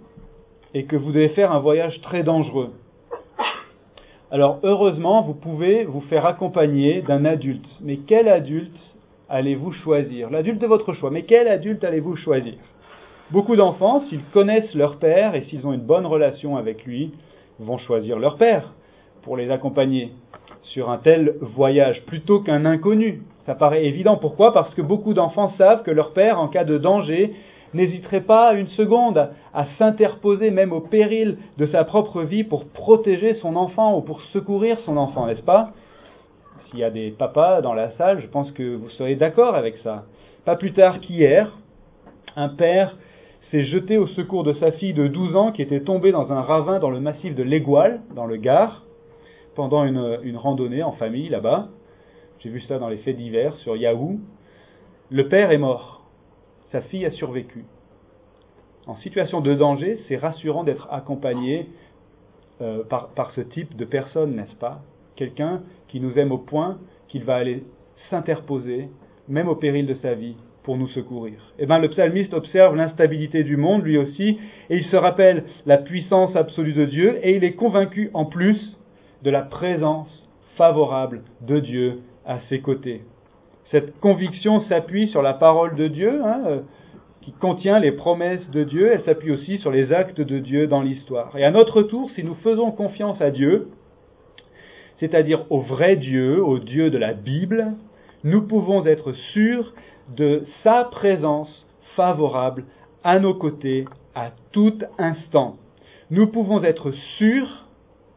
et 0.73 0.85
que 0.85 0.95
vous 0.95 1.11
devez 1.11 1.29
faire 1.29 1.51
un 1.51 1.59
voyage 1.59 2.01
très 2.01 2.23
dangereux. 2.23 2.71
Alors 4.31 4.59
heureusement, 4.63 5.21
vous 5.21 5.33
pouvez 5.33 5.85
vous 5.85 6.01
faire 6.01 6.25
accompagner 6.25 7.01
d'un 7.01 7.25
adulte. 7.25 7.67
Mais 7.81 7.97
quel 7.97 8.27
adulte 8.27 8.77
allez-vous 9.29 9.71
choisir? 9.71 10.29
L'adulte 10.29 10.61
de 10.61 10.67
votre 10.67 10.93
choix. 10.93 11.09
Mais 11.09 11.23
quel 11.23 11.47
adulte 11.47 11.83
allez-vous 11.83 12.15
choisir? 12.15 12.55
Beaucoup 13.31 13.55
d'enfants, 13.55 14.01
s'ils 14.09 14.23
connaissent 14.33 14.75
leur 14.75 14.97
père 14.97 15.35
et 15.35 15.43
s'ils 15.43 15.65
ont 15.65 15.73
une 15.73 15.81
bonne 15.81 16.05
relation 16.05 16.57
avec 16.57 16.85
lui, 16.85 17.13
vont 17.59 17.77
choisir 17.77 18.19
leur 18.19 18.37
père 18.37 18.73
pour 19.23 19.37
les 19.37 19.51
accompagner 19.51 20.11
sur 20.63 20.89
un 20.89 20.97
tel 20.97 21.35
voyage 21.41 22.03
plutôt 22.05 22.41
qu'un 22.41 22.65
inconnu. 22.65 23.21
Ça 23.45 23.55
paraît 23.55 23.85
évident. 23.85 24.17
Pourquoi? 24.17 24.53
Parce 24.53 24.73
que 24.75 24.81
beaucoup 24.81 25.13
d'enfants 25.13 25.49
savent 25.57 25.83
que 25.83 25.91
leur 25.91 26.13
père, 26.13 26.39
en 26.39 26.47
cas 26.47 26.63
de 26.63 26.77
danger, 26.77 27.33
n'hésiterait 27.73 28.21
pas 28.21 28.53
une 28.53 28.67
seconde 28.69 29.29
à 29.53 29.65
s'interposer 29.77 30.51
même 30.51 30.73
au 30.73 30.81
péril 30.81 31.37
de 31.57 31.65
sa 31.65 31.83
propre 31.83 32.21
vie 32.21 32.43
pour 32.43 32.65
protéger 32.65 33.35
son 33.35 33.55
enfant 33.55 33.97
ou 33.97 34.01
pour 34.01 34.21
secourir 34.33 34.79
son 34.81 34.97
enfant, 34.97 35.25
n'est-ce 35.27 35.41
pas? 35.41 35.71
S'il 36.69 36.79
y 36.79 36.83
a 36.83 36.89
des 36.89 37.11
papas 37.11 37.61
dans 37.61 37.73
la 37.73 37.91
salle, 37.91 38.21
je 38.21 38.27
pense 38.27 38.51
que 38.51 38.75
vous 38.75 38.89
serez 38.91 39.15
d'accord 39.15 39.55
avec 39.55 39.77
ça. 39.77 40.03
Pas 40.45 40.55
plus 40.55 40.73
tard 40.73 40.99
qu'hier, 40.99 41.57
un 42.35 42.49
père 42.49 42.97
s'est 43.49 43.63
jeté 43.63 43.97
au 43.97 44.07
secours 44.07 44.43
de 44.43 44.53
sa 44.53 44.71
fille 44.71 44.93
de 44.93 45.07
12 45.07 45.35
ans 45.35 45.51
qui 45.51 45.61
était 45.61 45.81
tombée 45.81 46.11
dans 46.11 46.31
un 46.31 46.41
ravin 46.41 46.79
dans 46.79 46.89
le 46.89 46.99
massif 46.99 47.35
de 47.35 47.43
l'Égoile, 47.43 48.01
dans 48.15 48.25
le 48.25 48.37
Gard, 48.37 48.83
pendant 49.55 49.83
une, 49.85 50.37
randonnée 50.37 50.83
en 50.83 50.93
famille 50.93 51.29
là-bas. 51.29 51.69
J'ai 52.39 52.49
vu 52.49 52.61
ça 52.61 52.79
dans 52.79 52.89
les 52.89 52.97
faits 52.97 53.17
divers 53.17 53.55
sur 53.57 53.75
Yahoo. 53.75 54.19
Le 55.09 55.27
père 55.27 55.51
est 55.51 55.57
mort. 55.57 56.03
Sa 56.71 56.81
fille 56.81 57.05
a 57.05 57.11
survécu. 57.11 57.65
En 58.87 58.95
situation 58.97 59.41
de 59.41 59.53
danger, 59.53 59.99
c'est 60.07 60.17
rassurant 60.17 60.63
d'être 60.63 60.87
accompagné 60.91 61.69
euh, 62.61 62.83
par, 62.83 63.09
par 63.09 63.31
ce 63.31 63.41
type 63.41 63.75
de 63.75 63.85
personne, 63.85 64.35
n'est-ce 64.35 64.55
pas? 64.55 64.81
Quelqu'un 65.15 65.61
qui 65.87 65.99
nous 65.99 66.17
aime 66.17 66.31
au 66.31 66.37
point 66.37 66.79
qu'il 67.09 67.23
va 67.23 67.35
aller 67.35 67.63
s'interposer, 68.09 68.89
même 69.27 69.49
au 69.49 69.55
péril 69.55 69.85
de 69.85 69.93
sa 69.95 70.15
vie, 70.15 70.35
pour 70.63 70.77
nous 70.77 70.87
secourir. 70.87 71.39
Eh 71.59 71.65
bien, 71.65 71.79
le 71.79 71.89
psalmiste 71.89 72.33
observe 72.33 72.75
l'instabilité 72.75 73.43
du 73.43 73.57
monde, 73.57 73.83
lui 73.83 73.97
aussi, 73.97 74.39
et 74.69 74.77
il 74.77 74.85
se 74.85 74.95
rappelle 74.95 75.45
la 75.65 75.77
puissance 75.77 76.35
absolue 76.35 76.73
de 76.73 76.85
Dieu, 76.85 77.19
et 77.23 77.35
il 77.35 77.43
est 77.43 77.53
convaincu 77.53 78.11
en 78.13 78.25
plus 78.25 78.77
de 79.23 79.29
la 79.29 79.41
présence 79.41 80.27
favorable 80.55 81.21
de 81.41 81.59
Dieu 81.59 82.01
à 82.25 82.39
ses 82.49 82.61
côtés. 82.61 83.03
Cette 83.71 83.99
conviction 83.99 84.61
s'appuie 84.61 85.07
sur 85.07 85.21
la 85.21 85.33
parole 85.33 85.75
de 85.75 85.87
Dieu, 85.87 86.21
hein, 86.23 86.41
euh, 86.45 86.59
qui 87.21 87.31
contient 87.33 87.79
les 87.79 87.91
promesses 87.91 88.49
de 88.49 88.63
Dieu, 88.63 88.91
elle 88.91 89.03
s'appuie 89.03 89.31
aussi 89.31 89.59
sur 89.59 89.71
les 89.71 89.93
actes 89.93 90.19
de 90.19 90.39
Dieu 90.39 90.67
dans 90.67 90.81
l'histoire. 90.81 91.37
Et 91.37 91.43
à 91.43 91.51
notre 91.51 91.83
tour, 91.83 92.09
si 92.11 92.23
nous 92.23 92.35
faisons 92.35 92.71
confiance 92.71 93.21
à 93.21 93.29
Dieu, 93.29 93.69
c'est-à-dire 94.99 95.45
au 95.49 95.61
vrai 95.61 95.95
Dieu, 95.95 96.43
au 96.43 96.59
Dieu 96.59 96.89
de 96.89 96.97
la 96.97 97.13
Bible, 97.13 97.73
nous 98.23 98.41
pouvons 98.41 98.85
être 98.85 99.13
sûrs 99.33 99.73
de 100.15 100.43
sa 100.63 100.83
présence 100.83 101.65
favorable 101.95 102.65
à 103.03 103.19
nos 103.19 103.33
côtés 103.33 103.85
à 104.15 104.31
tout 104.51 104.77
instant. 104.97 105.57
Nous 106.09 106.27
pouvons 106.27 106.63
être 106.63 106.91
sûrs, 107.17 107.60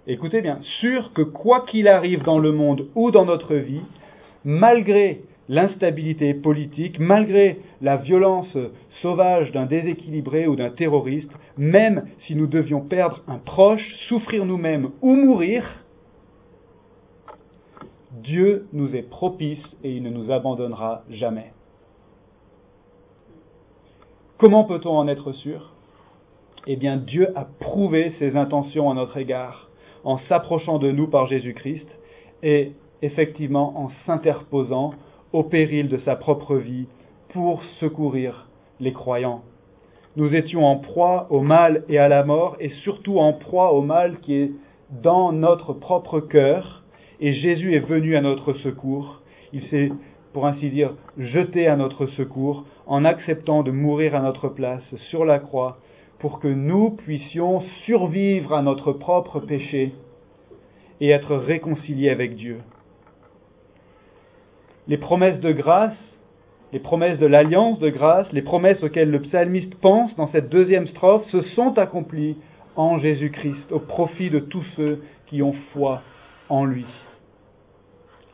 écoutez 0.07 0.41
bien, 0.41 0.59
sûrs 0.81 1.13
que 1.13 1.23
quoi 1.23 1.65
qu'il 1.67 1.89
arrive 1.89 2.23
dans 2.23 2.39
le 2.39 2.53
monde 2.53 2.89
ou 2.95 3.11
dans 3.11 3.25
notre 3.25 3.55
vie, 3.55 3.83
malgré 4.45 5.23
l'instabilité 5.49 6.35
politique, 6.35 6.99
malgré 6.99 7.61
la 7.83 7.97
violence 7.97 8.57
sauvage 9.03 9.53
d'un 9.53 9.67
déséquilibré 9.67 10.47
ou 10.47 10.57
d'un 10.57 10.71
terroriste, 10.71 11.31
même 11.57 12.07
si 12.27 12.35
nous 12.35 12.47
devions 12.47 12.81
perdre 12.81 13.21
un 13.29 13.39
proche, 13.39 13.85
souffrir 14.09 14.45
nous-mêmes 14.47 14.91
ou 15.03 15.15
mourir, 15.15 15.65
Dieu 18.23 18.67
nous 18.73 18.95
est 18.95 19.03
propice 19.03 19.65
et 19.83 19.91
il 19.91 20.03
ne 20.03 20.11
nous 20.11 20.31
abandonnera 20.31 21.03
jamais. 21.11 21.53
Comment 24.39 24.65
peut-on 24.65 24.97
en 24.97 25.09
être 25.09 25.33
sûr? 25.33 25.73
Eh 26.67 26.77
bien, 26.77 26.97
Dieu 26.97 27.29
a 27.37 27.47
prouvé 27.61 28.15
ses 28.19 28.37
intentions 28.37 28.91
à 28.91 28.95
notre 28.95 29.19
égard 29.19 29.64
en 30.05 30.19
s'approchant 30.29 30.79
de 30.79 30.91
nous 30.91 31.09
par 31.09 31.27
Jésus-Christ 31.27 31.87
et 32.43 32.73
effectivement 33.03 33.79
en 33.79 33.91
s'interposant 34.07 34.95
au 35.33 35.43
péril 35.43 35.89
de 35.89 35.99
sa 36.05 36.17
propre 36.17 36.57
vie 36.57 36.87
pour 37.31 37.63
secourir 37.81 38.47
les 38.81 38.93
croyants. 38.93 39.43
Nous 40.17 40.33
étions 40.35 40.65
en 40.65 40.77
proie 40.77 41.27
au 41.31 41.41
mal 41.41 41.83
et 41.89 41.99
à 41.99 42.09
la 42.09 42.23
mort, 42.23 42.57
et 42.61 42.69
surtout 42.85 43.19
en 43.19 43.33
proie 43.33 43.73
au 43.73 43.83
mal 43.83 44.21
qui 44.21 44.35
est 44.35 44.53
dans 45.03 45.33
notre 45.33 45.73
propre 45.73 46.21
cœur, 46.21 46.85
et 47.21 47.35
Jésus 47.35 47.75
est 47.75 47.81
venu 47.81 48.17
à 48.17 48.21
notre 48.21 48.53
secours. 48.55 49.23
Il 49.53 49.67
s'est, 49.67 49.91
pour 50.33 50.47
ainsi 50.47 50.71
dire, 50.71 50.95
jeté 51.19 51.67
à 51.67 51.77
notre 51.77 52.07
secours 52.07 52.65
en 52.87 53.05
acceptant 53.05 53.65
de 53.65 53.73
mourir 53.73 54.15
à 54.15 54.21
notre 54.21 54.49
place 54.49 54.83
sur 55.11 55.25
la 55.25 55.41
croix 55.41 55.79
pour 56.19 56.41
que 56.41 56.49
nous 56.49 56.91
puissions 56.91 57.61
survivre 57.85 58.55
à 58.55 58.63
notre 58.63 58.93
propre 58.93 59.41
péché 59.41 59.93
et 61.01 61.11
être 61.11 61.37
réconciliés 61.37 62.11
avec 62.11 62.37
Dieu 62.37 62.61
les 64.87 64.99
promesses 64.99 65.41
de 65.41 65.53
grâce, 65.53 65.97
les 66.73 66.79
promesses 66.79 67.19
de 67.19 67.27
l'alliance 67.27 67.79
de 67.79 67.89
grâce, 67.89 68.31
les 68.33 68.43
promesses 68.43 68.83
auxquelles 68.83 69.11
le 69.11 69.23
psalmiste 69.23 69.75
pense 69.77 70.15
dans 70.17 70.29
cette 70.29 70.49
deuxième 70.49 70.87
strophe 70.89 71.27
se 71.31 71.43
sont 71.43 71.79
accomplies 71.79 72.37
en 72.77 72.99
Jésus-Christ 72.99 73.71
au 73.71 73.79
profit 73.79 74.31
de 74.31 74.41
tous 74.41 74.65
ceux 74.77 75.03
qui 75.27 75.43
ont 75.43 75.55
foi 75.73 76.03
en 76.49 76.65
lui. 76.65 76.87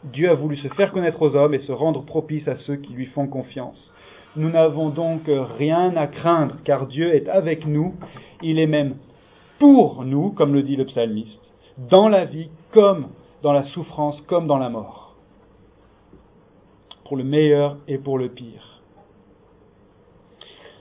Dieu 0.05 0.31
a 0.31 0.35
voulu 0.35 0.57
se 0.57 0.69
faire 0.69 0.93
connaître 0.93 1.21
aux 1.21 1.37
hommes 1.37 1.55
et 1.55 1.61
se 1.61 1.73
rendre 1.73 2.05
propice 2.05 2.49
à 2.49 2.57
ceux 2.57 2.77
qui 2.77 2.95
lui 2.95 3.07
font 3.07 3.27
confiance. 3.27 3.93
Nous 4.37 4.51
n'avons 4.51 4.91
donc 4.91 5.23
rien 5.59 5.97
à 5.97 6.07
craindre 6.07 6.57
car 6.65 6.87
Dieu 6.87 7.15
est 7.15 7.29
avec 7.29 7.67
nous, 7.67 7.95
il 8.43 8.59
est 8.59 8.67
même 8.67 8.97
pour 9.59 10.05
nous, 10.05 10.31
comme 10.31 10.55
le 10.55 10.63
dit 10.63 10.77
le 10.77 10.87
psalmiste, 10.87 11.41
dans 11.77 12.09
la 12.09 12.25
vie 12.25 12.49
comme 12.73 13.09
dans 13.43 13.53
la 13.53 13.65
souffrance 13.65 14.21
comme 14.23 14.47
dans 14.47 14.59
la 14.59 14.69
mort 14.69 15.01
pour 17.11 17.17
le 17.17 17.25
meilleur 17.25 17.77
et 17.89 17.99
pour 17.99 18.19
le 18.19 18.29
pire. 18.29 18.81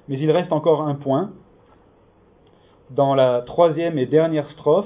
Mais 0.07 0.19
il 0.19 0.29
reste 0.29 0.53
encore 0.53 0.83
un 0.83 0.93
point. 0.93 1.31
Dans 2.91 3.15
la 3.15 3.41
troisième 3.41 3.97
et 3.97 4.05
dernière 4.05 4.47
strophe, 4.51 4.85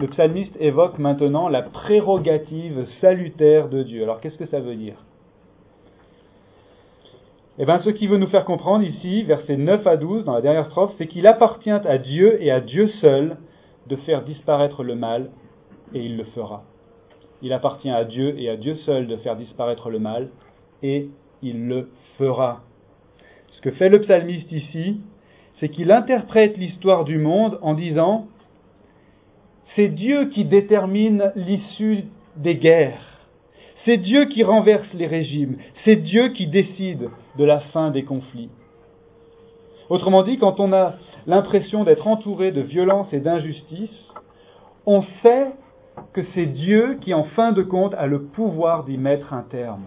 le 0.00 0.06
psalmiste 0.08 0.56
évoque 0.58 0.98
maintenant 0.98 1.50
la 1.50 1.60
prérogative 1.60 2.86
salutaire 3.02 3.68
de 3.68 3.82
Dieu. 3.82 4.02
Alors 4.02 4.22
qu'est-ce 4.22 4.38
que 4.38 4.46
ça 4.46 4.60
veut 4.60 4.74
dire? 4.74 4.96
Eh 7.56 7.66
bien, 7.66 7.78
ce 7.78 7.90
qui 7.90 8.08
veut 8.08 8.18
nous 8.18 8.26
faire 8.26 8.44
comprendre 8.44 8.84
ici, 8.84 9.22
versets 9.22 9.56
9 9.56 9.86
à 9.86 9.96
12, 9.96 10.24
dans 10.24 10.34
la 10.34 10.40
dernière 10.40 10.66
strophe, 10.66 10.92
c'est 10.98 11.06
qu'il 11.06 11.24
appartient 11.28 11.70
à 11.70 11.98
Dieu 11.98 12.42
et 12.42 12.50
à 12.50 12.60
Dieu 12.60 12.88
seul 13.00 13.36
de 13.86 13.94
faire 13.94 14.24
disparaître 14.24 14.82
le 14.82 14.96
mal, 14.96 15.30
et 15.92 16.00
il 16.00 16.16
le 16.16 16.24
fera. 16.24 16.64
Il 17.42 17.52
appartient 17.52 17.90
à 17.90 18.04
Dieu 18.04 18.34
et 18.40 18.48
à 18.48 18.56
Dieu 18.56 18.74
seul 18.76 19.06
de 19.06 19.16
faire 19.18 19.36
disparaître 19.36 19.88
le 19.88 20.00
mal, 20.00 20.30
et 20.82 21.10
il 21.42 21.68
le 21.68 21.90
fera. 22.18 22.62
Ce 23.50 23.60
que 23.60 23.70
fait 23.70 23.88
le 23.88 24.00
psalmiste 24.00 24.50
ici, 24.50 25.00
c'est 25.60 25.68
qu'il 25.68 25.92
interprète 25.92 26.56
l'histoire 26.56 27.04
du 27.04 27.18
monde 27.18 27.60
en 27.62 27.74
disant 27.74 28.26
c'est 29.76 29.88
Dieu 29.88 30.26
qui 30.30 30.44
détermine 30.44 31.30
l'issue 31.36 32.04
des 32.36 32.56
guerres, 32.56 33.20
c'est 33.84 33.98
Dieu 33.98 34.24
qui 34.24 34.42
renverse 34.42 34.92
les 34.92 35.06
régimes, 35.06 35.56
c'est 35.84 35.96
Dieu 35.96 36.30
qui 36.30 36.48
décide 36.48 37.10
de 37.38 37.44
la 37.44 37.60
fin 37.60 37.90
des 37.90 38.04
conflits. 38.04 38.50
Autrement 39.90 40.22
dit, 40.22 40.38
quand 40.38 40.60
on 40.60 40.72
a 40.72 40.94
l'impression 41.26 41.84
d'être 41.84 42.06
entouré 42.06 42.52
de 42.52 42.60
violence 42.60 43.12
et 43.12 43.20
d'injustice, 43.20 44.08
on 44.86 45.02
sait 45.22 45.52
que 46.12 46.22
c'est 46.34 46.46
Dieu 46.46 46.98
qui, 47.00 47.14
en 47.14 47.24
fin 47.24 47.52
de 47.52 47.62
compte, 47.62 47.94
a 47.94 48.06
le 48.06 48.22
pouvoir 48.22 48.84
d'y 48.84 48.98
mettre 48.98 49.32
un 49.32 49.42
terme. 49.42 49.84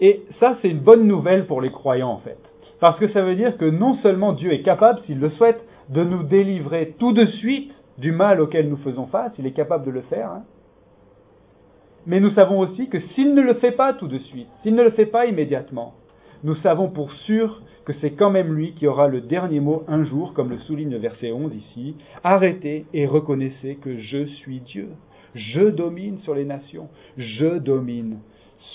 Et 0.00 0.22
ça, 0.40 0.56
c'est 0.60 0.68
une 0.68 0.80
bonne 0.80 1.06
nouvelle 1.06 1.46
pour 1.46 1.60
les 1.60 1.70
croyants, 1.70 2.10
en 2.10 2.18
fait. 2.18 2.38
Parce 2.80 2.98
que 2.98 3.08
ça 3.08 3.22
veut 3.22 3.36
dire 3.36 3.56
que 3.56 3.64
non 3.64 3.94
seulement 3.96 4.32
Dieu 4.32 4.52
est 4.52 4.62
capable, 4.62 5.00
s'il 5.06 5.20
le 5.20 5.30
souhaite, 5.30 5.64
de 5.90 6.02
nous 6.02 6.22
délivrer 6.22 6.94
tout 6.98 7.12
de 7.12 7.26
suite 7.26 7.72
du 7.98 8.10
mal 8.10 8.40
auquel 8.40 8.68
nous 8.68 8.76
faisons 8.78 9.06
face, 9.06 9.32
il 9.38 9.46
est 9.46 9.52
capable 9.52 9.84
de 9.84 9.90
le 9.90 10.02
faire, 10.02 10.30
hein. 10.30 10.42
Mais 12.06 12.20
nous 12.20 12.32
savons 12.32 12.60
aussi 12.60 12.88
que 12.88 13.00
s'il 13.14 13.34
ne 13.34 13.40
le 13.40 13.54
fait 13.54 13.72
pas 13.72 13.94
tout 13.94 14.08
de 14.08 14.18
suite, 14.18 14.48
s'il 14.62 14.74
ne 14.74 14.82
le 14.82 14.90
fait 14.90 15.06
pas 15.06 15.26
immédiatement, 15.26 15.94
nous 16.42 16.54
savons 16.56 16.88
pour 16.90 17.12
sûr 17.12 17.62
que 17.84 17.94
c'est 17.94 18.12
quand 18.12 18.30
même 18.30 18.54
lui 18.54 18.72
qui 18.74 18.86
aura 18.86 19.08
le 19.08 19.20
dernier 19.20 19.60
mot 19.60 19.84
un 19.88 20.04
jour, 20.04 20.34
comme 20.34 20.50
le 20.50 20.58
souligne 20.60 20.90
le 20.90 20.98
verset 20.98 21.32
11 21.32 21.54
ici. 21.54 21.96
Arrêtez 22.22 22.86
et 22.92 23.06
reconnaissez 23.06 23.76
que 23.76 23.98
je 23.98 24.26
suis 24.26 24.60
Dieu. 24.60 24.90
Je 25.34 25.62
domine 25.62 26.18
sur 26.18 26.34
les 26.34 26.44
nations. 26.44 26.88
Je 27.16 27.58
domine 27.58 28.18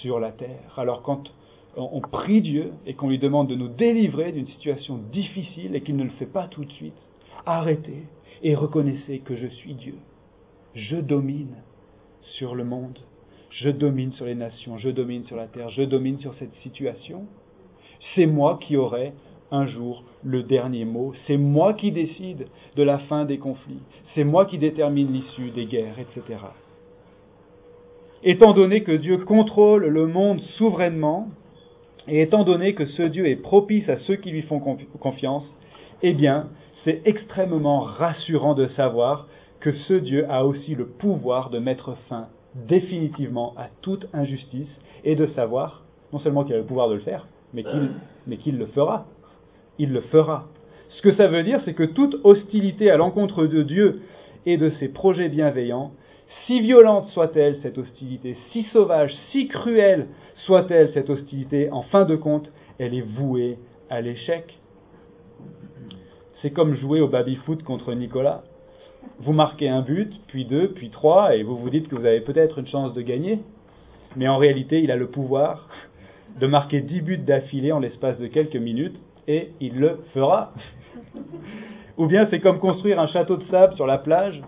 sur 0.02 0.20
la 0.20 0.32
terre. 0.32 0.74
Alors 0.78 1.02
quand 1.04 1.32
on 1.76 2.02
prie 2.02 2.42
Dieu 2.42 2.72
et 2.86 2.96
qu'on 2.96 3.10
lui 3.10 3.20
demande 3.20 3.48
de 3.48 3.56
nous 3.56 3.68
délivrer 3.68 4.32
d'une 4.32 4.48
situation 4.48 4.98
difficile 5.12 5.76
et 5.76 5.82
qu'il 5.82 5.96
ne 5.96 6.04
le 6.04 6.10
fait 6.12 6.26
pas 6.26 6.48
tout 6.48 6.66
de 6.66 6.72
suite, 6.72 6.98
arrêtez 7.46 8.04
et 8.44 8.56
reconnaissez 8.56 9.20
que 9.20 9.36
je 9.36 9.48
suis 9.48 9.76
Dieu. 9.76 9.96
Je 10.76 10.98
domine 10.98 11.56
sur 12.22 12.56
le 12.56 12.64
monde. 12.64 13.00
Je 13.50 13.70
domine 13.70 14.12
sur 14.12 14.26
les 14.26 14.36
nations. 14.36 14.78
Je 14.78 14.90
domine 14.90 15.24
sur 15.24 15.36
la 15.36 15.48
terre. 15.48 15.70
Je 15.70 15.84
domine 15.84 16.20
sur 16.20 16.34
cette 16.36 16.54
situation 16.56 17.26
c'est 18.16 18.26
moi 18.26 18.60
qui 18.62 18.78
aurai 18.78 19.14
un 19.52 19.66
jour 19.66 20.04
le 20.24 20.44
dernier 20.44 20.86
mot, 20.86 21.14
c'est 21.26 21.38
moi 21.38 21.74
qui 21.74 21.92
décide 21.92 22.48
de 22.76 22.84
la 22.84 23.00
fin 23.00 23.26
des 23.26 23.40
conflits, 23.40 23.82
c'est 24.14 24.24
moi 24.24 24.46
qui 24.46 24.58
détermine 24.58 25.12
l'issue 25.12 25.50
des 25.52 25.66
guerres, 25.66 25.98
etc. 26.00 26.40
Étant 28.24 28.54
donné 28.54 28.84
que 28.84 28.92
Dieu 28.92 29.18
contrôle 29.20 29.86
le 29.86 30.06
monde 30.06 30.42
souverainement, 30.58 31.30
et 32.08 32.22
étant 32.22 32.44
donné 32.44 32.74
que 32.74 32.86
ce 32.86 33.04
Dieu 33.04 33.28
est 33.28 33.38
propice 33.38 33.88
à 33.88 33.98
ceux 34.00 34.16
qui 34.16 34.32
lui 34.32 34.42
font 34.44 34.60
confiance, 34.60 35.46
eh 36.02 36.14
bien, 36.14 36.50
c'est 36.84 37.02
extrêmement 37.06 37.82
rassurant 37.82 38.56
de 38.56 38.68
savoir 38.68 39.28
que 39.60 39.72
ce 39.72 39.94
Dieu 39.94 40.26
a 40.30 40.46
aussi 40.46 40.76
le 40.76 40.88
pouvoir 40.88 41.50
de 41.50 41.60
mettre 41.60 41.96
fin 42.08 42.28
définitivement 42.56 43.54
à 43.58 43.68
toute 43.82 44.08
injustice 44.14 44.70
et 45.04 45.16
de 45.16 45.28
savoir, 45.28 45.84
non 46.14 46.20
seulement 46.20 46.44
qu'il 46.44 46.56
a 46.56 46.58
le 46.58 46.66
pouvoir 46.66 46.90
de 46.90 46.96
le 46.96 47.02
faire, 47.02 47.28
mais 47.54 47.64
qu'il 48.38 48.58
le 48.58 48.66
fera. 48.68 49.06
Il 49.78 49.94
le 49.94 50.02
fera. 50.02 50.48
Ce 50.90 51.02
que 51.02 51.12
ça 51.14 51.28
veut 51.28 51.44
dire, 51.44 51.62
c'est 51.66 51.74
que 51.74 51.84
toute 51.84 52.16
hostilité 52.24 52.90
à 52.90 52.98
l'encontre 52.98 53.46
de 53.46 53.64
Dieu 53.64 54.02
et 54.46 54.58
de 54.58 54.72
ses 54.72 54.90
projets 54.90 55.30
bienveillants, 55.30 55.92
si 56.46 56.62
violente 56.62 57.08
soit-elle 57.10 57.60
cette 57.62 57.78
hostilité, 57.78 58.36
si 58.52 58.64
sauvage, 58.66 59.14
si 59.32 59.48
cruelle 59.48 60.08
soit-elle 60.46 60.92
cette 60.94 61.10
hostilité, 61.10 61.72
en 61.72 61.84
fin 61.84 62.06
de 62.06 62.16
compte, 62.16 62.52
elle 62.78 62.94
est 62.94 63.02
vouée 63.02 63.58
à 63.90 64.02
l'échec. 64.02 64.58
C'est 66.42 66.52
comme 66.52 66.76
jouer 66.76 67.02
au 67.02 67.08
baby-foot 67.08 67.64
contre 67.64 67.94
Nicolas. 67.94 68.44
Vous 69.20 69.34
marquez 69.34 69.70
un 69.70 69.82
but, 69.82 70.14
puis 70.28 70.46
deux, 70.46 70.70
puis 70.70 70.90
trois, 70.90 71.36
et 71.36 71.44
vous 71.44 71.58
vous 71.58 71.70
dites 71.70 71.88
que 71.88 71.96
vous 71.96 72.06
avez 72.06 72.22
peut-être 72.22 72.60
une 72.60 72.68
chance 72.68 72.94
de 72.94 73.02
gagner. 73.02 73.40
Mais 74.16 74.28
en 74.28 74.38
réalité, 74.38 74.82
il 74.82 74.92
a 74.92 74.96
le 74.96 75.08
pouvoir 75.08 75.68
de 76.40 76.48
marquer 76.48 76.82
dix 76.82 77.02
buts 77.02 77.18
d'affilée 77.18 77.72
en 77.72 77.80
l'espace 77.80 78.18
de 78.20 78.28
quelques 78.28 78.56
minutes, 78.56 78.98
et 79.28 79.52
il 79.60 79.80
le 79.80 80.00
fera. 80.14 80.54
Ou 81.98 82.06
bien 82.06 82.28
c'est 82.30 82.40
comme 82.40 82.60
construire 82.60 83.00
un 83.00 83.08
château 83.08 83.38
de 83.38 83.44
sable 83.46 83.76
sur 83.76 83.86
la 83.86 83.98
plage, 83.98 84.42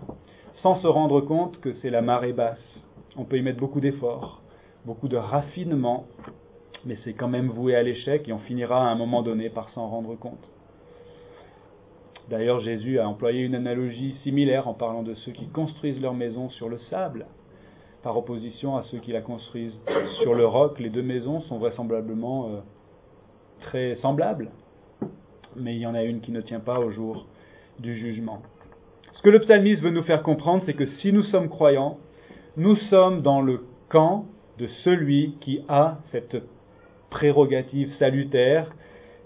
sans 0.62 0.76
se 0.76 0.86
rendre 0.86 1.20
compte 1.20 1.60
que 1.60 1.74
c'est 1.74 1.90
la 1.90 2.02
marée 2.02 2.32
basse. 2.32 2.80
On 3.16 3.24
peut 3.24 3.36
y 3.36 3.42
mettre 3.42 3.58
beaucoup 3.58 3.80
d'efforts, 3.80 4.40
beaucoup 4.86 5.08
de 5.08 5.16
raffinement, 5.16 6.06
mais 6.86 6.96
c'est 7.04 7.12
quand 7.12 7.28
même 7.28 7.48
voué 7.48 7.76
à 7.76 7.82
l'échec 7.82 8.28
et 8.28 8.32
on 8.32 8.38
finira 8.38 8.88
à 8.88 8.90
un 8.90 8.94
moment 8.94 9.22
donné 9.22 9.50
par 9.50 9.68
s'en 9.70 9.86
rendre 9.86 10.14
compte. 10.16 10.50
D'ailleurs, 12.28 12.60
Jésus 12.60 12.98
a 12.98 13.08
employé 13.08 13.42
une 13.42 13.54
analogie 13.54 14.14
similaire 14.22 14.68
en 14.68 14.74
parlant 14.74 15.02
de 15.02 15.14
ceux 15.14 15.32
qui 15.32 15.48
construisent 15.48 16.00
leur 16.00 16.14
maison 16.14 16.50
sur 16.50 16.68
le 16.68 16.78
sable, 16.78 17.26
par 18.02 18.16
opposition 18.16 18.76
à 18.76 18.84
ceux 18.84 18.98
qui 18.98 19.12
la 19.12 19.20
construisent 19.20 19.80
sur 20.22 20.34
le 20.34 20.46
roc. 20.46 20.78
Les 20.78 20.90
deux 20.90 21.02
maisons 21.02 21.40
sont 21.42 21.58
vraisemblablement 21.58 22.48
euh, 22.48 22.60
très 23.60 23.96
semblables, 23.96 24.50
mais 25.56 25.74
il 25.74 25.80
y 25.80 25.86
en 25.86 25.94
a 25.94 26.02
une 26.02 26.20
qui 26.20 26.32
ne 26.32 26.40
tient 26.40 26.60
pas 26.60 26.78
au 26.78 26.90
jour 26.90 27.26
du 27.78 27.96
jugement. 27.98 28.42
Ce 29.12 29.22
que 29.22 29.30
le 29.30 29.40
psalmiste 29.40 29.82
veut 29.82 29.90
nous 29.90 30.02
faire 30.02 30.22
comprendre, 30.22 30.62
c'est 30.66 30.74
que 30.74 30.86
si 30.86 31.12
nous 31.12 31.22
sommes 31.24 31.48
croyants, 31.48 31.98
nous 32.56 32.76
sommes 32.76 33.22
dans 33.22 33.40
le 33.40 33.64
camp 33.88 34.26
de 34.58 34.66
celui 34.84 35.36
qui 35.40 35.60
a 35.68 35.98
cette 36.12 36.36
prérogative 37.10 37.92
salutaire, 37.98 38.70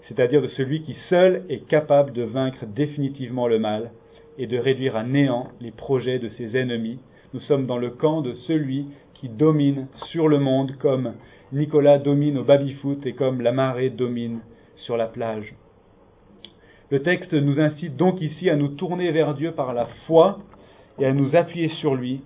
c'est-à-dire 0.07 0.41
de 0.41 0.47
celui 0.49 0.81
qui 0.81 0.93
seul 1.09 1.43
est 1.49 1.67
capable 1.67 2.13
de 2.13 2.23
vaincre 2.23 2.65
définitivement 2.65 3.47
le 3.47 3.59
mal 3.59 3.91
et 4.37 4.47
de 4.47 4.57
réduire 4.57 4.95
à 4.95 5.03
néant 5.03 5.47
les 5.59 5.71
projets 5.71 6.19
de 6.19 6.29
ses 6.29 6.55
ennemis. 6.55 6.99
Nous 7.33 7.41
sommes 7.41 7.65
dans 7.65 7.77
le 7.77 7.89
camp 7.89 8.21
de 8.21 8.33
celui 8.47 8.85
qui 9.15 9.29
domine 9.29 9.87
sur 10.11 10.27
le 10.27 10.39
monde 10.39 10.77
comme 10.77 11.13
Nicolas 11.51 11.97
domine 11.97 12.37
au 12.37 12.43
baby-foot 12.43 13.05
et 13.05 13.13
comme 13.13 13.41
la 13.41 13.51
marée 13.51 13.89
domine 13.89 14.39
sur 14.75 14.95
la 14.95 15.07
plage. 15.07 15.53
Le 16.89 17.01
texte 17.01 17.33
nous 17.33 17.59
incite 17.59 17.97
donc 17.97 18.21
ici 18.21 18.49
à 18.49 18.55
nous 18.55 18.69
tourner 18.69 19.11
vers 19.11 19.33
Dieu 19.33 19.51
par 19.51 19.73
la 19.73 19.87
foi 20.05 20.39
et 20.99 21.05
à 21.05 21.13
nous 21.13 21.35
appuyer 21.35 21.67
sur 21.67 21.95
lui, 21.95 22.21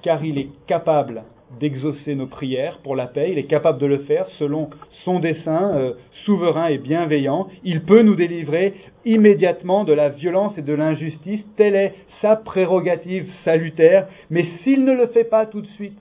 car 0.00 0.24
il 0.24 0.38
est 0.38 0.48
capable 0.66 1.24
d'exaucer 1.60 2.14
nos 2.14 2.26
prières 2.26 2.78
pour 2.82 2.96
la 2.96 3.06
paix, 3.06 3.30
il 3.30 3.38
est 3.38 3.44
capable 3.44 3.78
de 3.78 3.86
le 3.86 3.98
faire 3.98 4.28
selon 4.38 4.70
son 5.04 5.20
dessein 5.20 5.74
euh, 5.74 5.92
souverain 6.24 6.68
et 6.68 6.78
bienveillant, 6.78 7.48
il 7.64 7.82
peut 7.82 8.02
nous 8.02 8.16
délivrer 8.16 8.74
immédiatement 9.04 9.84
de 9.84 9.92
la 9.92 10.08
violence 10.08 10.56
et 10.56 10.62
de 10.62 10.72
l'injustice, 10.72 11.42
telle 11.56 11.74
est 11.74 11.94
sa 12.20 12.36
prérogative 12.36 13.30
salutaire, 13.44 14.08
mais 14.30 14.46
s'il 14.62 14.84
ne 14.84 14.92
le 14.92 15.08
fait 15.08 15.24
pas 15.24 15.46
tout 15.46 15.60
de 15.60 15.66
suite, 15.68 15.98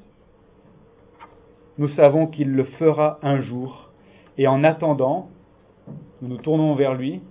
nous 1.77 1.89
savons 1.89 2.27
qu'il 2.27 2.51
le 2.51 2.63
fera 2.63 3.19
un 3.23 3.41
jour, 3.41 3.89
et 4.37 4.47
en 4.47 4.63
attendant, 4.63 5.29
nous 6.21 6.29
nous 6.29 6.37
tournons 6.37 6.75
vers 6.75 6.93
lui 6.93 7.21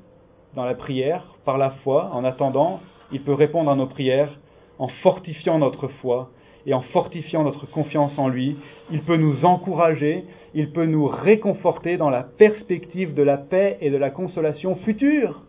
dans 0.54 0.64
la 0.64 0.74
prière, 0.74 1.36
par 1.44 1.56
la 1.58 1.70
foi, 1.82 2.10
en 2.12 2.24
attendant, 2.24 2.80
il 3.12 3.22
peut 3.22 3.34
répondre 3.34 3.70
à 3.70 3.76
nos 3.76 3.86
prières 3.86 4.38
en 4.78 4.88
fortifiant 5.02 5.58
notre 5.58 5.88
foi 5.88 6.30
et 6.66 6.74
en 6.74 6.82
fortifiant 6.82 7.44
notre 7.44 7.66
confiance 7.66 8.18
en 8.18 8.28
lui, 8.28 8.56
il 8.90 9.02
peut 9.02 9.16
nous 9.16 9.44
encourager, 9.44 10.24
il 10.54 10.72
peut 10.72 10.86
nous 10.86 11.06
réconforter 11.06 11.96
dans 11.96 12.10
la 12.10 12.22
perspective 12.22 13.14
de 13.14 13.22
la 13.22 13.36
paix 13.36 13.78
et 13.80 13.90
de 13.90 13.96
la 13.96 14.10
consolation 14.10 14.76
future, 14.76 15.42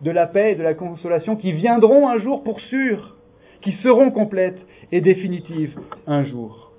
de 0.00 0.10
la 0.10 0.26
paix 0.26 0.52
et 0.52 0.56
de 0.56 0.62
la 0.62 0.74
consolation 0.74 1.36
qui 1.36 1.52
viendront 1.52 2.08
un 2.08 2.18
jour 2.18 2.42
pour 2.42 2.60
sûr, 2.60 3.16
qui 3.62 3.72
seront 3.82 4.10
complètes 4.10 4.60
et 4.92 5.00
définitives 5.00 5.78
un 6.06 6.24
jour. 6.24 6.72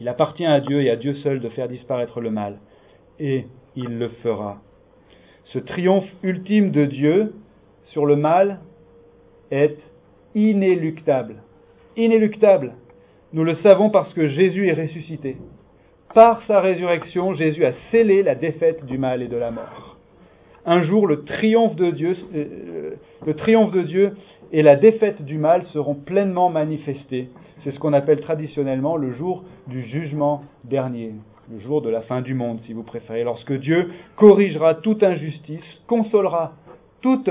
Il 0.00 0.08
appartient 0.08 0.46
à 0.46 0.60
Dieu 0.60 0.82
et 0.82 0.90
à 0.90 0.96
Dieu 0.96 1.14
seul 1.14 1.40
de 1.40 1.48
faire 1.48 1.68
disparaître 1.68 2.20
le 2.20 2.30
mal, 2.30 2.58
et 3.18 3.46
il 3.74 3.98
le 3.98 4.08
fera. 4.22 4.58
Ce 5.44 5.58
triomphe 5.58 6.08
ultime 6.22 6.70
de 6.70 6.84
Dieu 6.84 7.34
sur 7.86 8.06
le 8.06 8.16
mal 8.16 8.60
est 9.50 9.78
inéluctable. 10.34 11.42
Inéluctable. 11.96 12.74
Nous 13.34 13.44
le 13.44 13.56
savons 13.56 13.90
parce 13.90 14.12
que 14.14 14.28
Jésus 14.28 14.68
est 14.68 14.72
ressuscité. 14.72 15.36
Par 16.14 16.42
sa 16.46 16.60
résurrection, 16.60 17.34
Jésus 17.34 17.66
a 17.66 17.72
scellé 17.90 18.22
la 18.22 18.34
défaite 18.34 18.86
du 18.86 18.96
mal 18.96 19.22
et 19.22 19.28
de 19.28 19.36
la 19.36 19.50
mort. 19.50 19.98
Un 20.64 20.82
jour, 20.82 21.06
le 21.06 21.24
triomphe 21.24 21.76
de 21.76 21.90
Dieu, 21.90 22.16
euh, 22.34 23.82
Dieu 23.84 24.16
et 24.50 24.62
la 24.62 24.76
défaite 24.76 25.22
du 25.22 25.36
mal 25.36 25.64
seront 25.74 25.94
pleinement 25.94 26.48
manifestés. 26.48 27.28
C'est 27.62 27.72
ce 27.72 27.78
qu'on 27.78 27.92
appelle 27.92 28.20
traditionnellement 28.20 28.96
le 28.96 29.12
jour 29.12 29.44
du 29.66 29.82
jugement 29.88 30.44
dernier, 30.64 31.12
le 31.52 31.60
jour 31.60 31.82
de 31.82 31.90
la 31.90 32.00
fin 32.02 32.22
du 32.22 32.32
monde, 32.32 32.60
si 32.66 32.72
vous 32.72 32.82
préférez, 32.82 33.24
lorsque 33.24 33.52
Dieu 33.52 33.90
corrigera 34.16 34.74
toute 34.74 35.02
injustice, 35.02 35.64
consolera 35.86 36.54
toute 37.02 37.28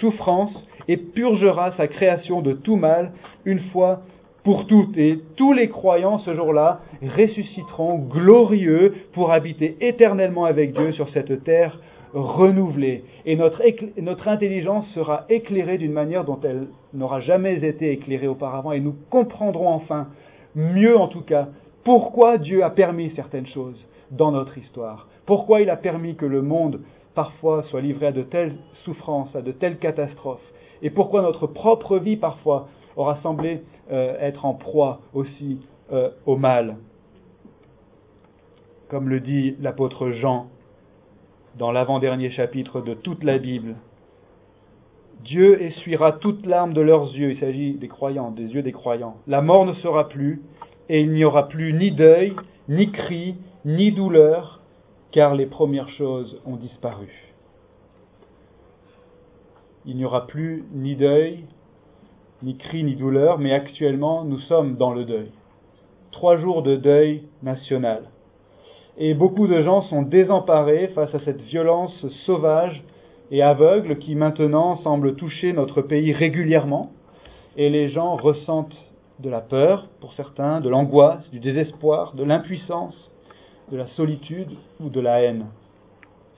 souffrance 0.00 0.52
et 0.88 0.96
purgera 0.96 1.72
sa 1.76 1.86
création 1.86 2.42
de 2.42 2.52
tout 2.52 2.76
mal 2.76 3.12
une 3.44 3.60
fois 3.70 4.02
pour 4.46 4.68
toutes. 4.68 4.96
Et 4.96 5.18
tous 5.34 5.52
les 5.52 5.68
croyants 5.68 6.20
ce 6.20 6.32
jour-là 6.32 6.78
ressusciteront 7.02 7.98
glorieux 7.98 8.94
pour 9.12 9.32
habiter 9.32 9.76
éternellement 9.80 10.44
avec 10.44 10.72
Dieu 10.72 10.92
sur 10.92 11.08
cette 11.08 11.42
terre 11.42 11.80
renouvelée. 12.14 13.02
Et 13.26 13.34
notre, 13.34 14.28
intelligence 14.28 14.86
sera 14.94 15.24
éclairée 15.28 15.78
d'une 15.78 15.92
manière 15.92 16.24
dont 16.24 16.38
elle 16.44 16.68
n'aura 16.94 17.20
jamais 17.20 17.64
été 17.64 17.90
éclairée 17.90 18.28
auparavant. 18.28 18.70
Et 18.70 18.78
nous 18.78 18.94
comprendrons 19.10 19.68
enfin, 19.68 20.06
mieux 20.54 20.96
en 20.96 21.08
tout 21.08 21.22
cas, 21.22 21.48
pourquoi 21.82 22.38
Dieu 22.38 22.62
a 22.62 22.70
permis 22.70 23.10
certaines 23.16 23.48
choses 23.48 23.84
dans 24.12 24.30
notre 24.30 24.56
histoire. 24.58 25.08
Pourquoi 25.26 25.60
il 25.60 25.70
a 25.70 25.76
permis 25.76 26.14
que 26.14 26.24
le 26.24 26.40
monde 26.40 26.82
parfois 27.16 27.64
soit 27.64 27.80
livré 27.80 28.06
à 28.06 28.12
de 28.12 28.22
telles 28.22 28.54
souffrances, 28.84 29.34
à 29.34 29.42
de 29.42 29.50
telles 29.50 29.78
catastrophes. 29.78 30.52
Et 30.82 30.90
pourquoi 30.90 31.22
notre 31.22 31.48
propre 31.48 31.98
vie 31.98 32.16
parfois 32.16 32.68
aura 32.96 33.18
semblé 33.22 33.62
euh, 33.92 34.16
être 34.20 34.44
en 34.44 34.54
proie 34.54 35.00
aussi 35.14 35.60
euh, 35.92 36.10
au 36.24 36.36
mal. 36.36 36.76
Comme 38.88 39.08
le 39.08 39.20
dit 39.20 39.56
l'apôtre 39.60 40.10
Jean 40.10 40.48
dans 41.58 41.72
l'avant-dernier 41.72 42.30
chapitre 42.30 42.80
de 42.80 42.94
toute 42.94 43.24
la 43.24 43.38
Bible. 43.38 43.76
Dieu 45.24 45.62
essuiera 45.62 46.12
toute 46.12 46.44
larme 46.46 46.74
de 46.74 46.80
leurs 46.80 47.14
yeux. 47.14 47.32
Il 47.32 47.40
s'agit 47.40 47.72
des 47.74 47.88
croyants, 47.88 48.30
des 48.30 48.44
yeux 48.54 48.62
des 48.62 48.72
croyants. 48.72 49.16
La 49.26 49.40
mort 49.40 49.64
ne 49.64 49.72
sera 49.74 50.08
plus, 50.08 50.42
et 50.88 51.00
il 51.00 51.12
n'y 51.12 51.24
aura 51.24 51.48
plus 51.48 51.72
ni 51.72 51.90
deuil, 51.90 52.34
ni 52.68 52.92
cri, 52.92 53.36
ni 53.64 53.90
douleur, 53.90 54.60
car 55.10 55.34
les 55.34 55.46
premières 55.46 55.88
choses 55.88 56.40
ont 56.44 56.56
disparu. 56.56 57.08
Il 59.86 59.96
n'y 59.96 60.04
aura 60.04 60.26
plus 60.26 60.64
ni 60.72 60.94
deuil, 60.94 61.44
ni 62.42 62.56
cri, 62.56 62.84
ni 62.84 62.94
douleur, 62.94 63.38
mais 63.38 63.52
actuellement 63.52 64.24
nous 64.24 64.38
sommes 64.40 64.76
dans 64.76 64.92
le 64.92 65.04
deuil. 65.04 65.30
Trois 66.12 66.36
jours 66.36 66.62
de 66.62 66.76
deuil 66.76 67.22
national. 67.42 68.04
Et 68.98 69.14
beaucoup 69.14 69.46
de 69.46 69.62
gens 69.62 69.82
sont 69.82 70.02
désemparés 70.02 70.88
face 70.94 71.14
à 71.14 71.20
cette 71.20 71.42
violence 71.42 72.06
sauvage 72.24 72.82
et 73.30 73.42
aveugle 73.42 73.98
qui 73.98 74.14
maintenant 74.14 74.76
semble 74.76 75.16
toucher 75.16 75.52
notre 75.52 75.82
pays 75.82 76.12
régulièrement. 76.12 76.90
Et 77.56 77.68
les 77.68 77.90
gens 77.90 78.16
ressentent 78.16 78.76
de 79.20 79.30
la 79.30 79.40
peur 79.40 79.88
pour 80.00 80.12
certains, 80.14 80.60
de 80.60 80.68
l'angoisse, 80.68 81.30
du 81.30 81.40
désespoir, 81.40 82.14
de 82.14 82.24
l'impuissance, 82.24 83.10
de 83.70 83.76
la 83.76 83.86
solitude 83.88 84.52
ou 84.80 84.88
de 84.88 85.00
la 85.00 85.22
haine. 85.22 85.46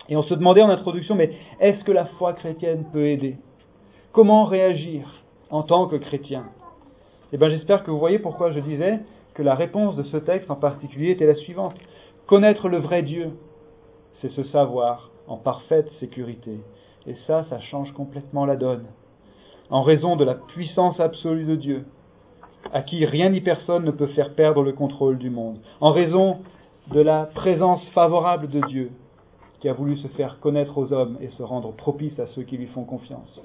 Et 0.09 0.17
on 0.17 0.23
se 0.23 0.35
demandait 0.35 0.63
en 0.63 0.71
introduction, 0.71 1.15
mais 1.15 1.33
est-ce 1.61 1.85
que 1.85 1.93
la 1.93 2.07
foi 2.07 2.33
chrétienne 2.33 2.87
peut 2.93 3.07
aider? 3.07 3.37
Comment 4.13 4.45
réagir? 4.45 5.23
En 5.51 5.63
tant 5.63 5.87
que 5.87 5.97
chrétien 5.97 6.45
Eh 7.33 7.39
bien, 7.39 7.49
j'espère 7.51 7.85
que 7.85 7.91
vous 7.91 7.99
voyez 7.99 8.19
pourquoi 8.19 8.53
je 8.53 8.61
disais 8.61 9.01
que 9.35 9.43
la 9.43 9.55
réponse 9.55 9.97
de 9.97 10.03
ce 10.05 10.17
texte 10.17 10.51
en 10.51 10.57
particulier 10.57 11.13
était 11.13 11.27
la 11.27 11.35
suivante. 11.35 11.75
Connaître 12.27 12.69
le 12.69 12.79
vrai 12.79 13.03
Dieu, 13.03 13.31
c'est 14.21 14.31
se 14.31 14.43
savoir 14.43 15.11
en 15.27 15.37
parfaite 15.37 15.91
sécurité. 16.01 16.61
Et 17.07 17.15
ça, 17.27 17.45
ça 17.49 17.61
change 17.61 17.93
complètement 17.93 18.45
la 18.45 18.57
donne. 18.57 18.87
En 19.71 19.83
raison 19.83 20.17
de 20.17 20.25
la 20.25 20.35
puissance 20.35 20.99
absolue 21.01 21.45
de 21.45 21.57
Dieu, 21.57 21.87
à 22.73 22.83
qui 22.83 23.05
rien 23.05 23.31
ni 23.31 23.41
personne 23.41 23.85
ne 23.85 23.91
peut 23.91 24.09
faire 24.09 24.35
perdre 24.35 24.63
le 24.63 24.73
contrôle 24.73 25.19
du 25.19 25.31
monde. 25.31 25.59
En 25.81 25.93
raison 25.93 26.39
de 26.93 27.01
la 27.01 27.25
présence 27.25 27.87
favorable 27.91 28.49
de 28.49 28.61
Dieu, 28.67 28.91
qui 29.61 29.69
a 29.69 29.73
voulu 29.73 29.97
se 29.99 30.09
faire 30.09 30.41
connaître 30.41 30.79
aux 30.79 30.93
hommes 30.93 31.19
et 31.21 31.29
se 31.31 31.43
rendre 31.43 31.73
propice 31.73 32.19
à 32.19 32.27
ceux 32.29 32.43
qui 32.43 32.57
lui 32.57 32.67
font 32.67 32.85
confiance 32.85 33.41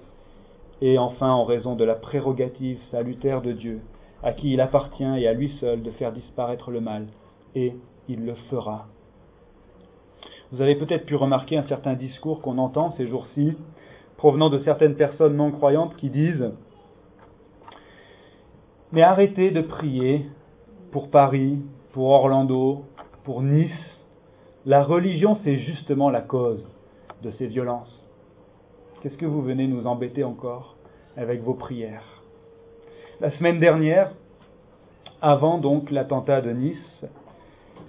et 0.86 0.98
enfin 0.98 1.32
en 1.32 1.46
raison 1.46 1.78
de 1.78 1.86
la 1.86 1.96
prérogative 1.96 2.78
salutaire 2.92 3.42
de 3.42 3.54
Dieu, 3.54 3.80
à 4.22 4.34
qui 4.34 4.52
il 4.52 4.60
appartient 4.60 5.18
et 5.18 5.30
à 5.30 5.34
lui 5.34 5.48
seul 5.62 5.82
de 5.82 5.92
faire 5.92 6.12
disparaître 6.12 6.72
le 6.72 6.82
mal, 6.82 7.08
et 7.56 7.74
il 8.10 8.26
le 8.26 8.36
fera. 8.50 8.88
Vous 10.52 10.62
avez 10.62 10.76
peut-être 10.76 11.06
pu 11.06 11.16
remarquer 11.16 11.56
un 11.56 11.66
certain 11.70 11.94
discours 11.94 12.42
qu'on 12.42 12.58
entend 12.58 12.92
ces 12.98 13.08
jours-ci, 13.08 13.54
provenant 14.18 14.50
de 14.50 14.60
certaines 14.60 14.98
personnes 14.98 15.38
non 15.38 15.52
croyantes 15.52 15.96
qui 15.96 16.10
disent 16.10 16.52
Mais 18.92 19.04
arrêtez 19.04 19.52
de 19.52 19.62
prier 19.62 20.26
pour 20.92 21.10
Paris, 21.10 21.60
pour 21.94 22.10
Orlando, 22.10 22.84
pour 23.24 23.42
Nice. 23.42 23.72
La 24.66 24.84
religion, 24.84 25.40
c'est 25.46 25.60
justement 25.60 26.10
la 26.10 26.22
cause 26.22 26.62
de 27.22 27.32
ces 27.32 27.48
violences. 27.48 28.02
Qu'est-ce 29.02 29.18
que 29.18 29.26
vous 29.26 29.42
venez 29.42 29.68
nous 29.68 29.88
embêter 29.88 30.26
encore? 30.26 30.73
Avec 31.18 31.42
vos 31.42 31.54
prières 31.54 32.24
La 33.22 33.32
semaine 33.32 33.60
dernière, 33.60 34.12
avant 35.22 35.58
donc 35.58 35.92
l'attentat 35.92 36.42
de 36.42 36.52
Nice, 36.52 37.06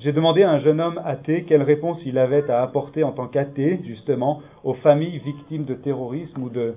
j'ai 0.01 0.13
demandé 0.13 0.43
à 0.43 0.51
un 0.51 0.61
jeune 0.61 0.81
homme 0.81 1.01
athée 1.05 1.45
quelle 1.45 1.63
réponse 1.63 1.99
il 2.05 2.19
avait 2.19 2.51
à 2.51 2.63
apporter 2.63 3.05
en 3.05 3.13
tant 3.13 3.27
qu'athée, 3.27 3.81
justement, 3.85 4.43
aux 4.63 4.75
familles 4.75 5.19
victimes 5.19 5.65
de 5.65 5.75
terrorisme 5.75 6.43
ou 6.43 6.51
de 6.51 6.75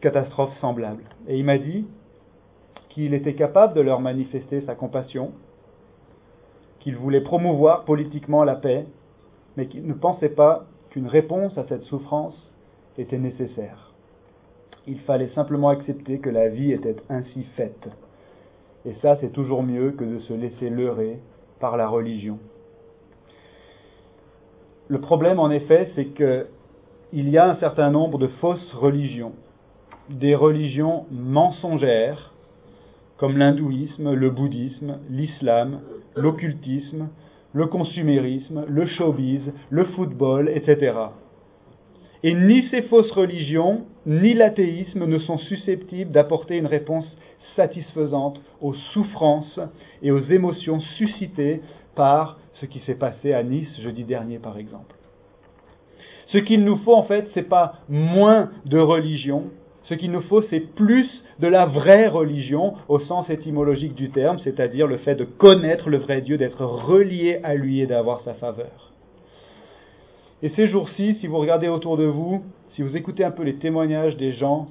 catastrophes 0.00 0.56
semblables. 0.60 1.04
Et 1.26 1.38
il 1.38 1.44
m'a 1.44 1.58
dit 1.58 1.86
qu'il 2.90 3.14
était 3.14 3.34
capable 3.34 3.74
de 3.74 3.80
leur 3.80 4.00
manifester 4.00 4.60
sa 4.62 4.74
compassion, 4.74 5.32
qu'il 6.80 6.96
voulait 6.96 7.20
promouvoir 7.20 7.84
politiquement 7.84 8.44
la 8.44 8.54
paix, 8.54 8.86
mais 9.56 9.66
qu'il 9.66 9.86
ne 9.86 9.94
pensait 9.94 10.28
pas 10.28 10.66
qu'une 10.90 11.08
réponse 11.08 11.58
à 11.58 11.64
cette 11.68 11.82
souffrance 11.84 12.36
était 12.96 13.18
nécessaire. 13.18 13.87
Il 14.88 14.98
fallait 15.00 15.30
simplement 15.34 15.68
accepter 15.68 16.18
que 16.18 16.30
la 16.30 16.48
vie 16.48 16.72
était 16.72 16.96
ainsi 17.10 17.44
faite. 17.56 17.88
Et 18.86 18.94
ça, 19.02 19.18
c'est 19.20 19.32
toujours 19.32 19.62
mieux 19.62 19.90
que 19.90 20.04
de 20.04 20.18
se 20.20 20.32
laisser 20.32 20.70
leurrer 20.70 21.18
par 21.60 21.76
la 21.76 21.88
religion. 21.88 22.38
Le 24.88 24.98
problème, 24.98 25.38
en 25.38 25.50
effet, 25.50 25.90
c'est 25.94 26.06
qu'il 26.06 27.28
y 27.28 27.36
a 27.36 27.50
un 27.50 27.56
certain 27.56 27.90
nombre 27.90 28.16
de 28.16 28.28
fausses 28.40 28.72
religions, 28.72 29.34
des 30.08 30.34
religions 30.34 31.04
mensongères, 31.10 32.32
comme 33.18 33.36
l'hindouisme, 33.36 34.14
le 34.14 34.30
bouddhisme, 34.30 35.00
l'islam, 35.10 35.80
l'occultisme, 36.16 37.08
le 37.52 37.66
consumérisme, 37.66 38.64
le 38.66 38.86
showbiz, 38.86 39.42
le 39.68 39.84
football, 39.84 40.48
etc. 40.48 40.94
Et 42.24 42.34
ni 42.34 42.68
ces 42.70 42.82
fausses 42.82 43.10
religions, 43.12 43.82
ni 44.06 44.34
l'athéisme 44.34 45.06
ne 45.06 45.18
sont 45.20 45.38
susceptibles 45.38 46.10
d'apporter 46.10 46.56
une 46.56 46.66
réponse 46.66 47.06
satisfaisante 47.54 48.40
aux 48.60 48.74
souffrances 48.92 49.60
et 50.02 50.10
aux 50.10 50.22
émotions 50.22 50.80
suscitées 50.96 51.60
par 51.94 52.38
ce 52.54 52.66
qui 52.66 52.80
s'est 52.80 52.94
passé 52.94 53.32
à 53.32 53.42
Nice 53.42 53.80
jeudi 53.80 54.04
dernier, 54.04 54.38
par 54.38 54.58
exemple. 54.58 54.94
Ce 56.26 56.38
qu'il 56.38 56.64
nous 56.64 56.76
faut, 56.78 56.94
en 56.94 57.04
fait, 57.04 57.28
ce 57.34 57.40
n'est 57.40 57.46
pas 57.46 57.76
moins 57.88 58.50
de 58.66 58.78
religion, 58.78 59.50
ce 59.84 59.94
qu'il 59.94 60.10
nous 60.10 60.22
faut, 60.22 60.42
c'est 60.42 60.60
plus 60.60 61.08
de 61.38 61.46
la 61.46 61.64
vraie 61.64 62.08
religion 62.08 62.74
au 62.88 62.98
sens 63.00 63.30
étymologique 63.30 63.94
du 63.94 64.10
terme, 64.10 64.38
c'est-à-dire 64.44 64.86
le 64.86 64.98
fait 64.98 65.14
de 65.14 65.24
connaître 65.24 65.88
le 65.88 65.96
vrai 65.96 66.20
Dieu, 66.20 66.36
d'être 66.36 66.64
relié 66.64 67.40
à 67.42 67.54
lui 67.54 67.80
et 67.80 67.86
d'avoir 67.86 68.20
sa 68.22 68.34
faveur. 68.34 68.87
Et 70.40 70.50
ces 70.50 70.68
jours-ci, 70.68 71.16
si 71.16 71.26
vous 71.26 71.38
regardez 71.38 71.66
autour 71.66 71.96
de 71.96 72.04
vous, 72.04 72.44
si 72.74 72.82
vous 72.82 72.96
écoutez 72.96 73.24
un 73.24 73.32
peu 73.32 73.42
les 73.42 73.56
témoignages 73.56 74.16
des 74.16 74.34
gens 74.34 74.68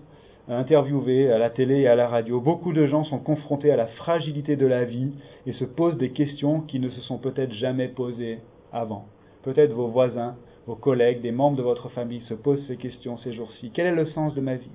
interviewés 0.47 1.29
à 1.29 1.37
la 1.37 1.49
télé 1.49 1.81
et 1.81 1.87
à 1.89 1.95
la 1.95 2.07
radio, 2.07 2.39
beaucoup 2.39 2.71
de 2.71 2.85
gens 2.85 3.03
sont 3.03 3.19
confrontés 3.19 3.69
à 3.69 3.75
la 3.75 3.87
fragilité 3.87 4.55
de 4.55 4.65
la 4.65 4.85
vie 4.85 5.11
et 5.45 5.51
se 5.51 5.65
posent 5.65 5.97
des 5.97 6.11
questions 6.11 6.61
qui 6.61 6.79
ne 6.79 6.89
se 6.89 7.01
sont 7.01 7.17
peut-être 7.17 7.51
jamais 7.51 7.89
posées 7.89 8.39
avant. 8.71 9.07
Peut-être 9.43 9.73
vos 9.73 9.87
voisins, 9.87 10.37
vos 10.67 10.75
collègues, 10.75 11.19
des 11.19 11.33
membres 11.33 11.57
de 11.57 11.63
votre 11.63 11.89
famille 11.89 12.21
se 12.21 12.33
posent 12.33 12.65
ces 12.67 12.77
questions 12.77 13.17
ces 13.17 13.33
jours-ci. 13.33 13.71
Quel 13.73 13.87
est 13.87 13.91
le 13.91 14.05
sens 14.05 14.33
de 14.35 14.41
ma 14.41 14.55
vie? 14.55 14.71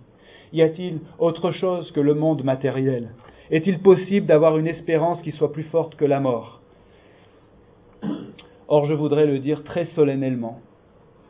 Y 0.52 0.60
a-t-il 0.60 0.98
autre 1.18 1.52
chose 1.52 1.90
que 1.92 2.00
le 2.00 2.12
monde 2.12 2.44
matériel? 2.44 3.14
Est-il 3.50 3.78
possible 3.78 4.26
d'avoir 4.26 4.58
une 4.58 4.66
espérance 4.66 5.22
qui 5.22 5.32
soit 5.32 5.54
plus 5.54 5.64
forte 5.64 5.96
que 5.96 6.04
la 6.04 6.20
mort? 6.20 6.60
Or, 8.68 8.84
je 8.84 8.92
voudrais 8.92 9.24
le 9.24 9.38
dire 9.38 9.64
très 9.64 9.86
solennellement 9.94 10.60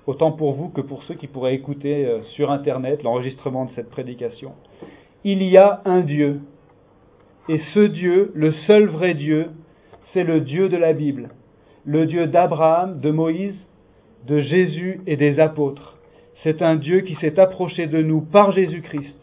autant 0.07 0.33
pour 0.33 0.55
vous 0.55 0.69
que 0.69 0.81
pour 0.81 1.03
ceux 1.05 1.15
qui 1.15 1.27
pourraient 1.27 1.55
écouter 1.55 2.07
euh, 2.07 2.23
sur 2.35 2.51
Internet 2.51 3.03
l'enregistrement 3.03 3.67
de 3.67 3.71
cette 3.75 3.91
prédication. 3.91 4.53
Il 5.25 5.43
y 5.43 5.57
a 5.57 5.83
un 5.85 6.01
Dieu, 6.01 6.41
et 7.49 7.61
ce 7.75 7.81
Dieu, 7.81 8.33
le 8.35 8.53
seul 8.67 8.87
vrai 8.87 9.15
Dieu, 9.15 9.51
c'est 10.13 10.25
le 10.25 10.41
Dieu 10.41 10.69
de 10.69 10.77
la 10.77 10.93
Bible, 10.93 11.31
le 11.85 12.07
Dieu 12.07 12.27
d'Abraham, 12.27 13.01
de 13.01 13.11
Moïse, 13.11 13.57
de 14.27 14.41
Jésus 14.41 15.01
et 15.07 15.17
des 15.17 15.41
apôtres. 15.41 15.99
C'est 16.43 16.63
un 16.63 16.77
Dieu 16.77 17.01
qui 17.01 17.15
s'est 17.17 17.39
approché 17.39 17.87
de 17.87 18.03
nous 18.03 18.21
par 18.21 18.53
Jésus-Christ, 18.53 19.15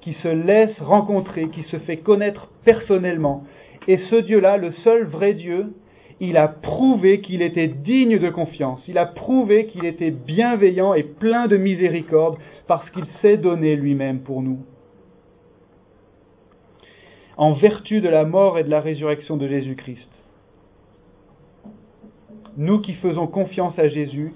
qui 0.00 0.14
se 0.14 0.28
laisse 0.28 0.78
rencontrer, 0.80 1.48
qui 1.48 1.62
se 1.64 1.78
fait 1.78 1.98
connaître 1.98 2.48
personnellement. 2.64 3.44
Et 3.86 3.98
ce 4.10 4.16
Dieu-là, 4.16 4.56
le 4.56 4.72
seul 4.84 5.04
vrai 5.04 5.34
Dieu, 5.34 5.72
il 6.20 6.36
a 6.36 6.48
prouvé 6.48 7.20
qu'il 7.20 7.42
était 7.42 7.68
digne 7.68 8.18
de 8.18 8.30
confiance, 8.30 8.80
il 8.88 8.98
a 8.98 9.06
prouvé 9.06 9.66
qu'il 9.66 9.84
était 9.84 10.10
bienveillant 10.10 10.94
et 10.94 11.02
plein 11.02 11.48
de 11.48 11.56
miséricorde 11.56 12.38
parce 12.66 12.88
qu'il 12.90 13.06
s'est 13.20 13.36
donné 13.36 13.76
lui-même 13.76 14.20
pour 14.20 14.42
nous. 14.42 14.58
En 17.36 17.54
vertu 17.54 18.00
de 18.00 18.08
la 18.08 18.24
mort 18.24 18.58
et 18.58 18.64
de 18.64 18.70
la 18.70 18.80
résurrection 18.80 19.36
de 19.36 19.48
Jésus-Christ, 19.48 20.08
nous 22.56 22.80
qui 22.80 22.94
faisons 22.94 23.26
confiance 23.26 23.76
à 23.78 23.88
Jésus, 23.88 24.32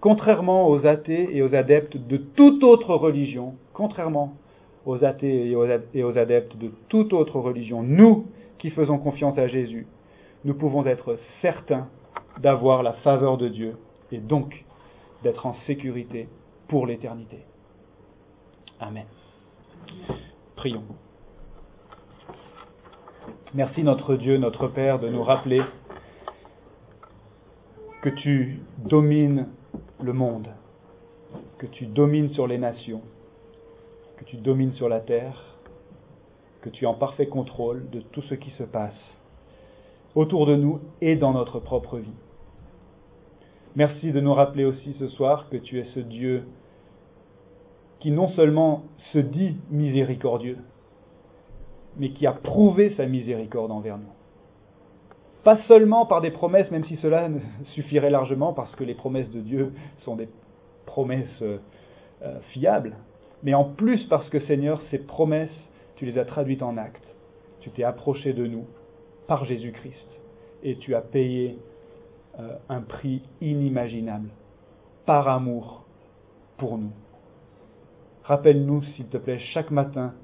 contrairement 0.00 0.68
aux 0.68 0.84
athées 0.84 1.28
et 1.32 1.42
aux 1.42 1.54
adeptes 1.54 1.96
de 1.96 2.16
toute 2.16 2.64
autre 2.64 2.94
religion, 2.96 3.54
contrairement 3.72 4.34
aux 4.84 5.04
athées 5.04 5.54
et 5.94 6.02
aux 6.04 6.18
adeptes 6.18 6.56
de 6.56 6.72
toute 6.88 7.12
autre 7.12 7.38
religion, 7.38 7.82
nous 7.82 8.26
qui 8.58 8.70
faisons 8.70 8.98
confiance 8.98 9.38
à 9.38 9.46
Jésus, 9.46 9.86
nous 10.46 10.54
pouvons 10.54 10.86
être 10.86 11.18
certains 11.42 11.88
d'avoir 12.38 12.84
la 12.84 12.92
faveur 12.92 13.36
de 13.36 13.48
Dieu 13.48 13.76
et 14.12 14.18
donc 14.18 14.64
d'être 15.24 15.44
en 15.44 15.56
sécurité 15.66 16.28
pour 16.68 16.86
l'éternité. 16.86 17.40
Amen. 18.78 19.06
Prions. 20.54 20.84
Merci 23.54 23.82
notre 23.82 24.14
Dieu, 24.14 24.38
notre 24.38 24.68
Père, 24.68 25.00
de 25.00 25.08
nous 25.08 25.24
rappeler 25.24 25.62
que 28.02 28.10
tu 28.10 28.60
domines 28.78 29.48
le 30.00 30.12
monde, 30.12 30.48
que 31.58 31.66
tu 31.66 31.86
domines 31.86 32.30
sur 32.30 32.46
les 32.46 32.58
nations, 32.58 33.02
que 34.16 34.24
tu 34.24 34.36
domines 34.36 34.74
sur 34.74 34.88
la 34.88 35.00
terre, 35.00 35.56
que 36.60 36.68
tu 36.68 36.84
es 36.84 36.86
en 36.86 36.94
parfait 36.94 37.26
contrôle 37.26 37.90
de 37.90 38.00
tout 38.00 38.22
ce 38.22 38.34
qui 38.34 38.50
se 38.50 38.62
passe 38.62 39.15
autour 40.16 40.46
de 40.46 40.56
nous 40.56 40.80
et 41.00 41.14
dans 41.14 41.32
notre 41.32 41.60
propre 41.60 41.98
vie. 41.98 42.14
Merci 43.76 44.10
de 44.10 44.20
nous 44.20 44.32
rappeler 44.32 44.64
aussi 44.64 44.94
ce 44.94 45.06
soir 45.08 45.48
que 45.50 45.58
tu 45.58 45.78
es 45.78 45.84
ce 45.94 46.00
Dieu 46.00 46.48
qui 48.00 48.10
non 48.10 48.28
seulement 48.30 48.84
se 49.12 49.18
dit 49.18 49.56
miséricordieux, 49.70 50.58
mais 51.98 52.10
qui 52.10 52.26
a 52.26 52.32
prouvé 52.32 52.94
sa 52.96 53.06
miséricorde 53.06 53.70
envers 53.70 53.98
nous. 53.98 54.12
Pas 55.44 55.58
seulement 55.68 56.06
par 56.06 56.22
des 56.22 56.30
promesses, 56.30 56.70
même 56.70 56.84
si 56.86 56.96
cela 56.96 57.28
suffirait 57.74 58.10
largement, 58.10 58.54
parce 58.54 58.74
que 58.74 58.84
les 58.84 58.94
promesses 58.94 59.30
de 59.30 59.40
Dieu 59.40 59.72
sont 59.98 60.16
des 60.16 60.28
promesses 60.86 61.42
euh, 61.42 61.58
fiables, 62.52 62.96
mais 63.42 63.52
en 63.52 63.64
plus 63.64 64.02
parce 64.06 64.28
que 64.30 64.40
Seigneur, 64.40 64.80
ces 64.90 64.98
promesses, 64.98 65.50
tu 65.96 66.06
les 66.06 66.18
as 66.18 66.24
traduites 66.24 66.62
en 66.62 66.78
actes. 66.78 67.04
Tu 67.60 67.70
t'es 67.70 67.84
approché 67.84 68.32
de 68.32 68.46
nous 68.46 68.64
par 69.26 69.44
Jésus-Christ. 69.44 70.08
Et 70.62 70.76
tu 70.76 70.94
as 70.94 71.00
payé 71.00 71.58
euh, 72.38 72.56
un 72.68 72.80
prix 72.80 73.22
inimaginable 73.40 74.28
par 75.04 75.28
amour 75.28 75.84
pour 76.58 76.78
nous. 76.78 76.92
Rappelle-nous, 78.24 78.82
s'il 78.94 79.06
te 79.06 79.18
plaît, 79.18 79.38
chaque 79.54 79.70
matin 79.70 80.14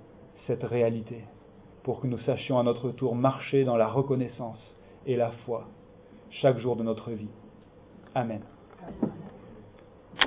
cette 0.46 0.64
réalité 0.64 1.24
pour 1.84 2.00
que 2.00 2.06
nous 2.06 2.18
sachions 2.20 2.58
à 2.58 2.62
notre 2.62 2.90
tour 2.90 3.14
marcher 3.14 3.64
dans 3.64 3.76
la 3.76 3.88
reconnaissance 3.88 4.60
et 5.06 5.16
la 5.16 5.30
foi 5.44 5.68
chaque 6.30 6.58
jour 6.58 6.76
de 6.76 6.82
notre 6.82 7.10
vie. 7.10 7.30
Amen. 8.14 8.40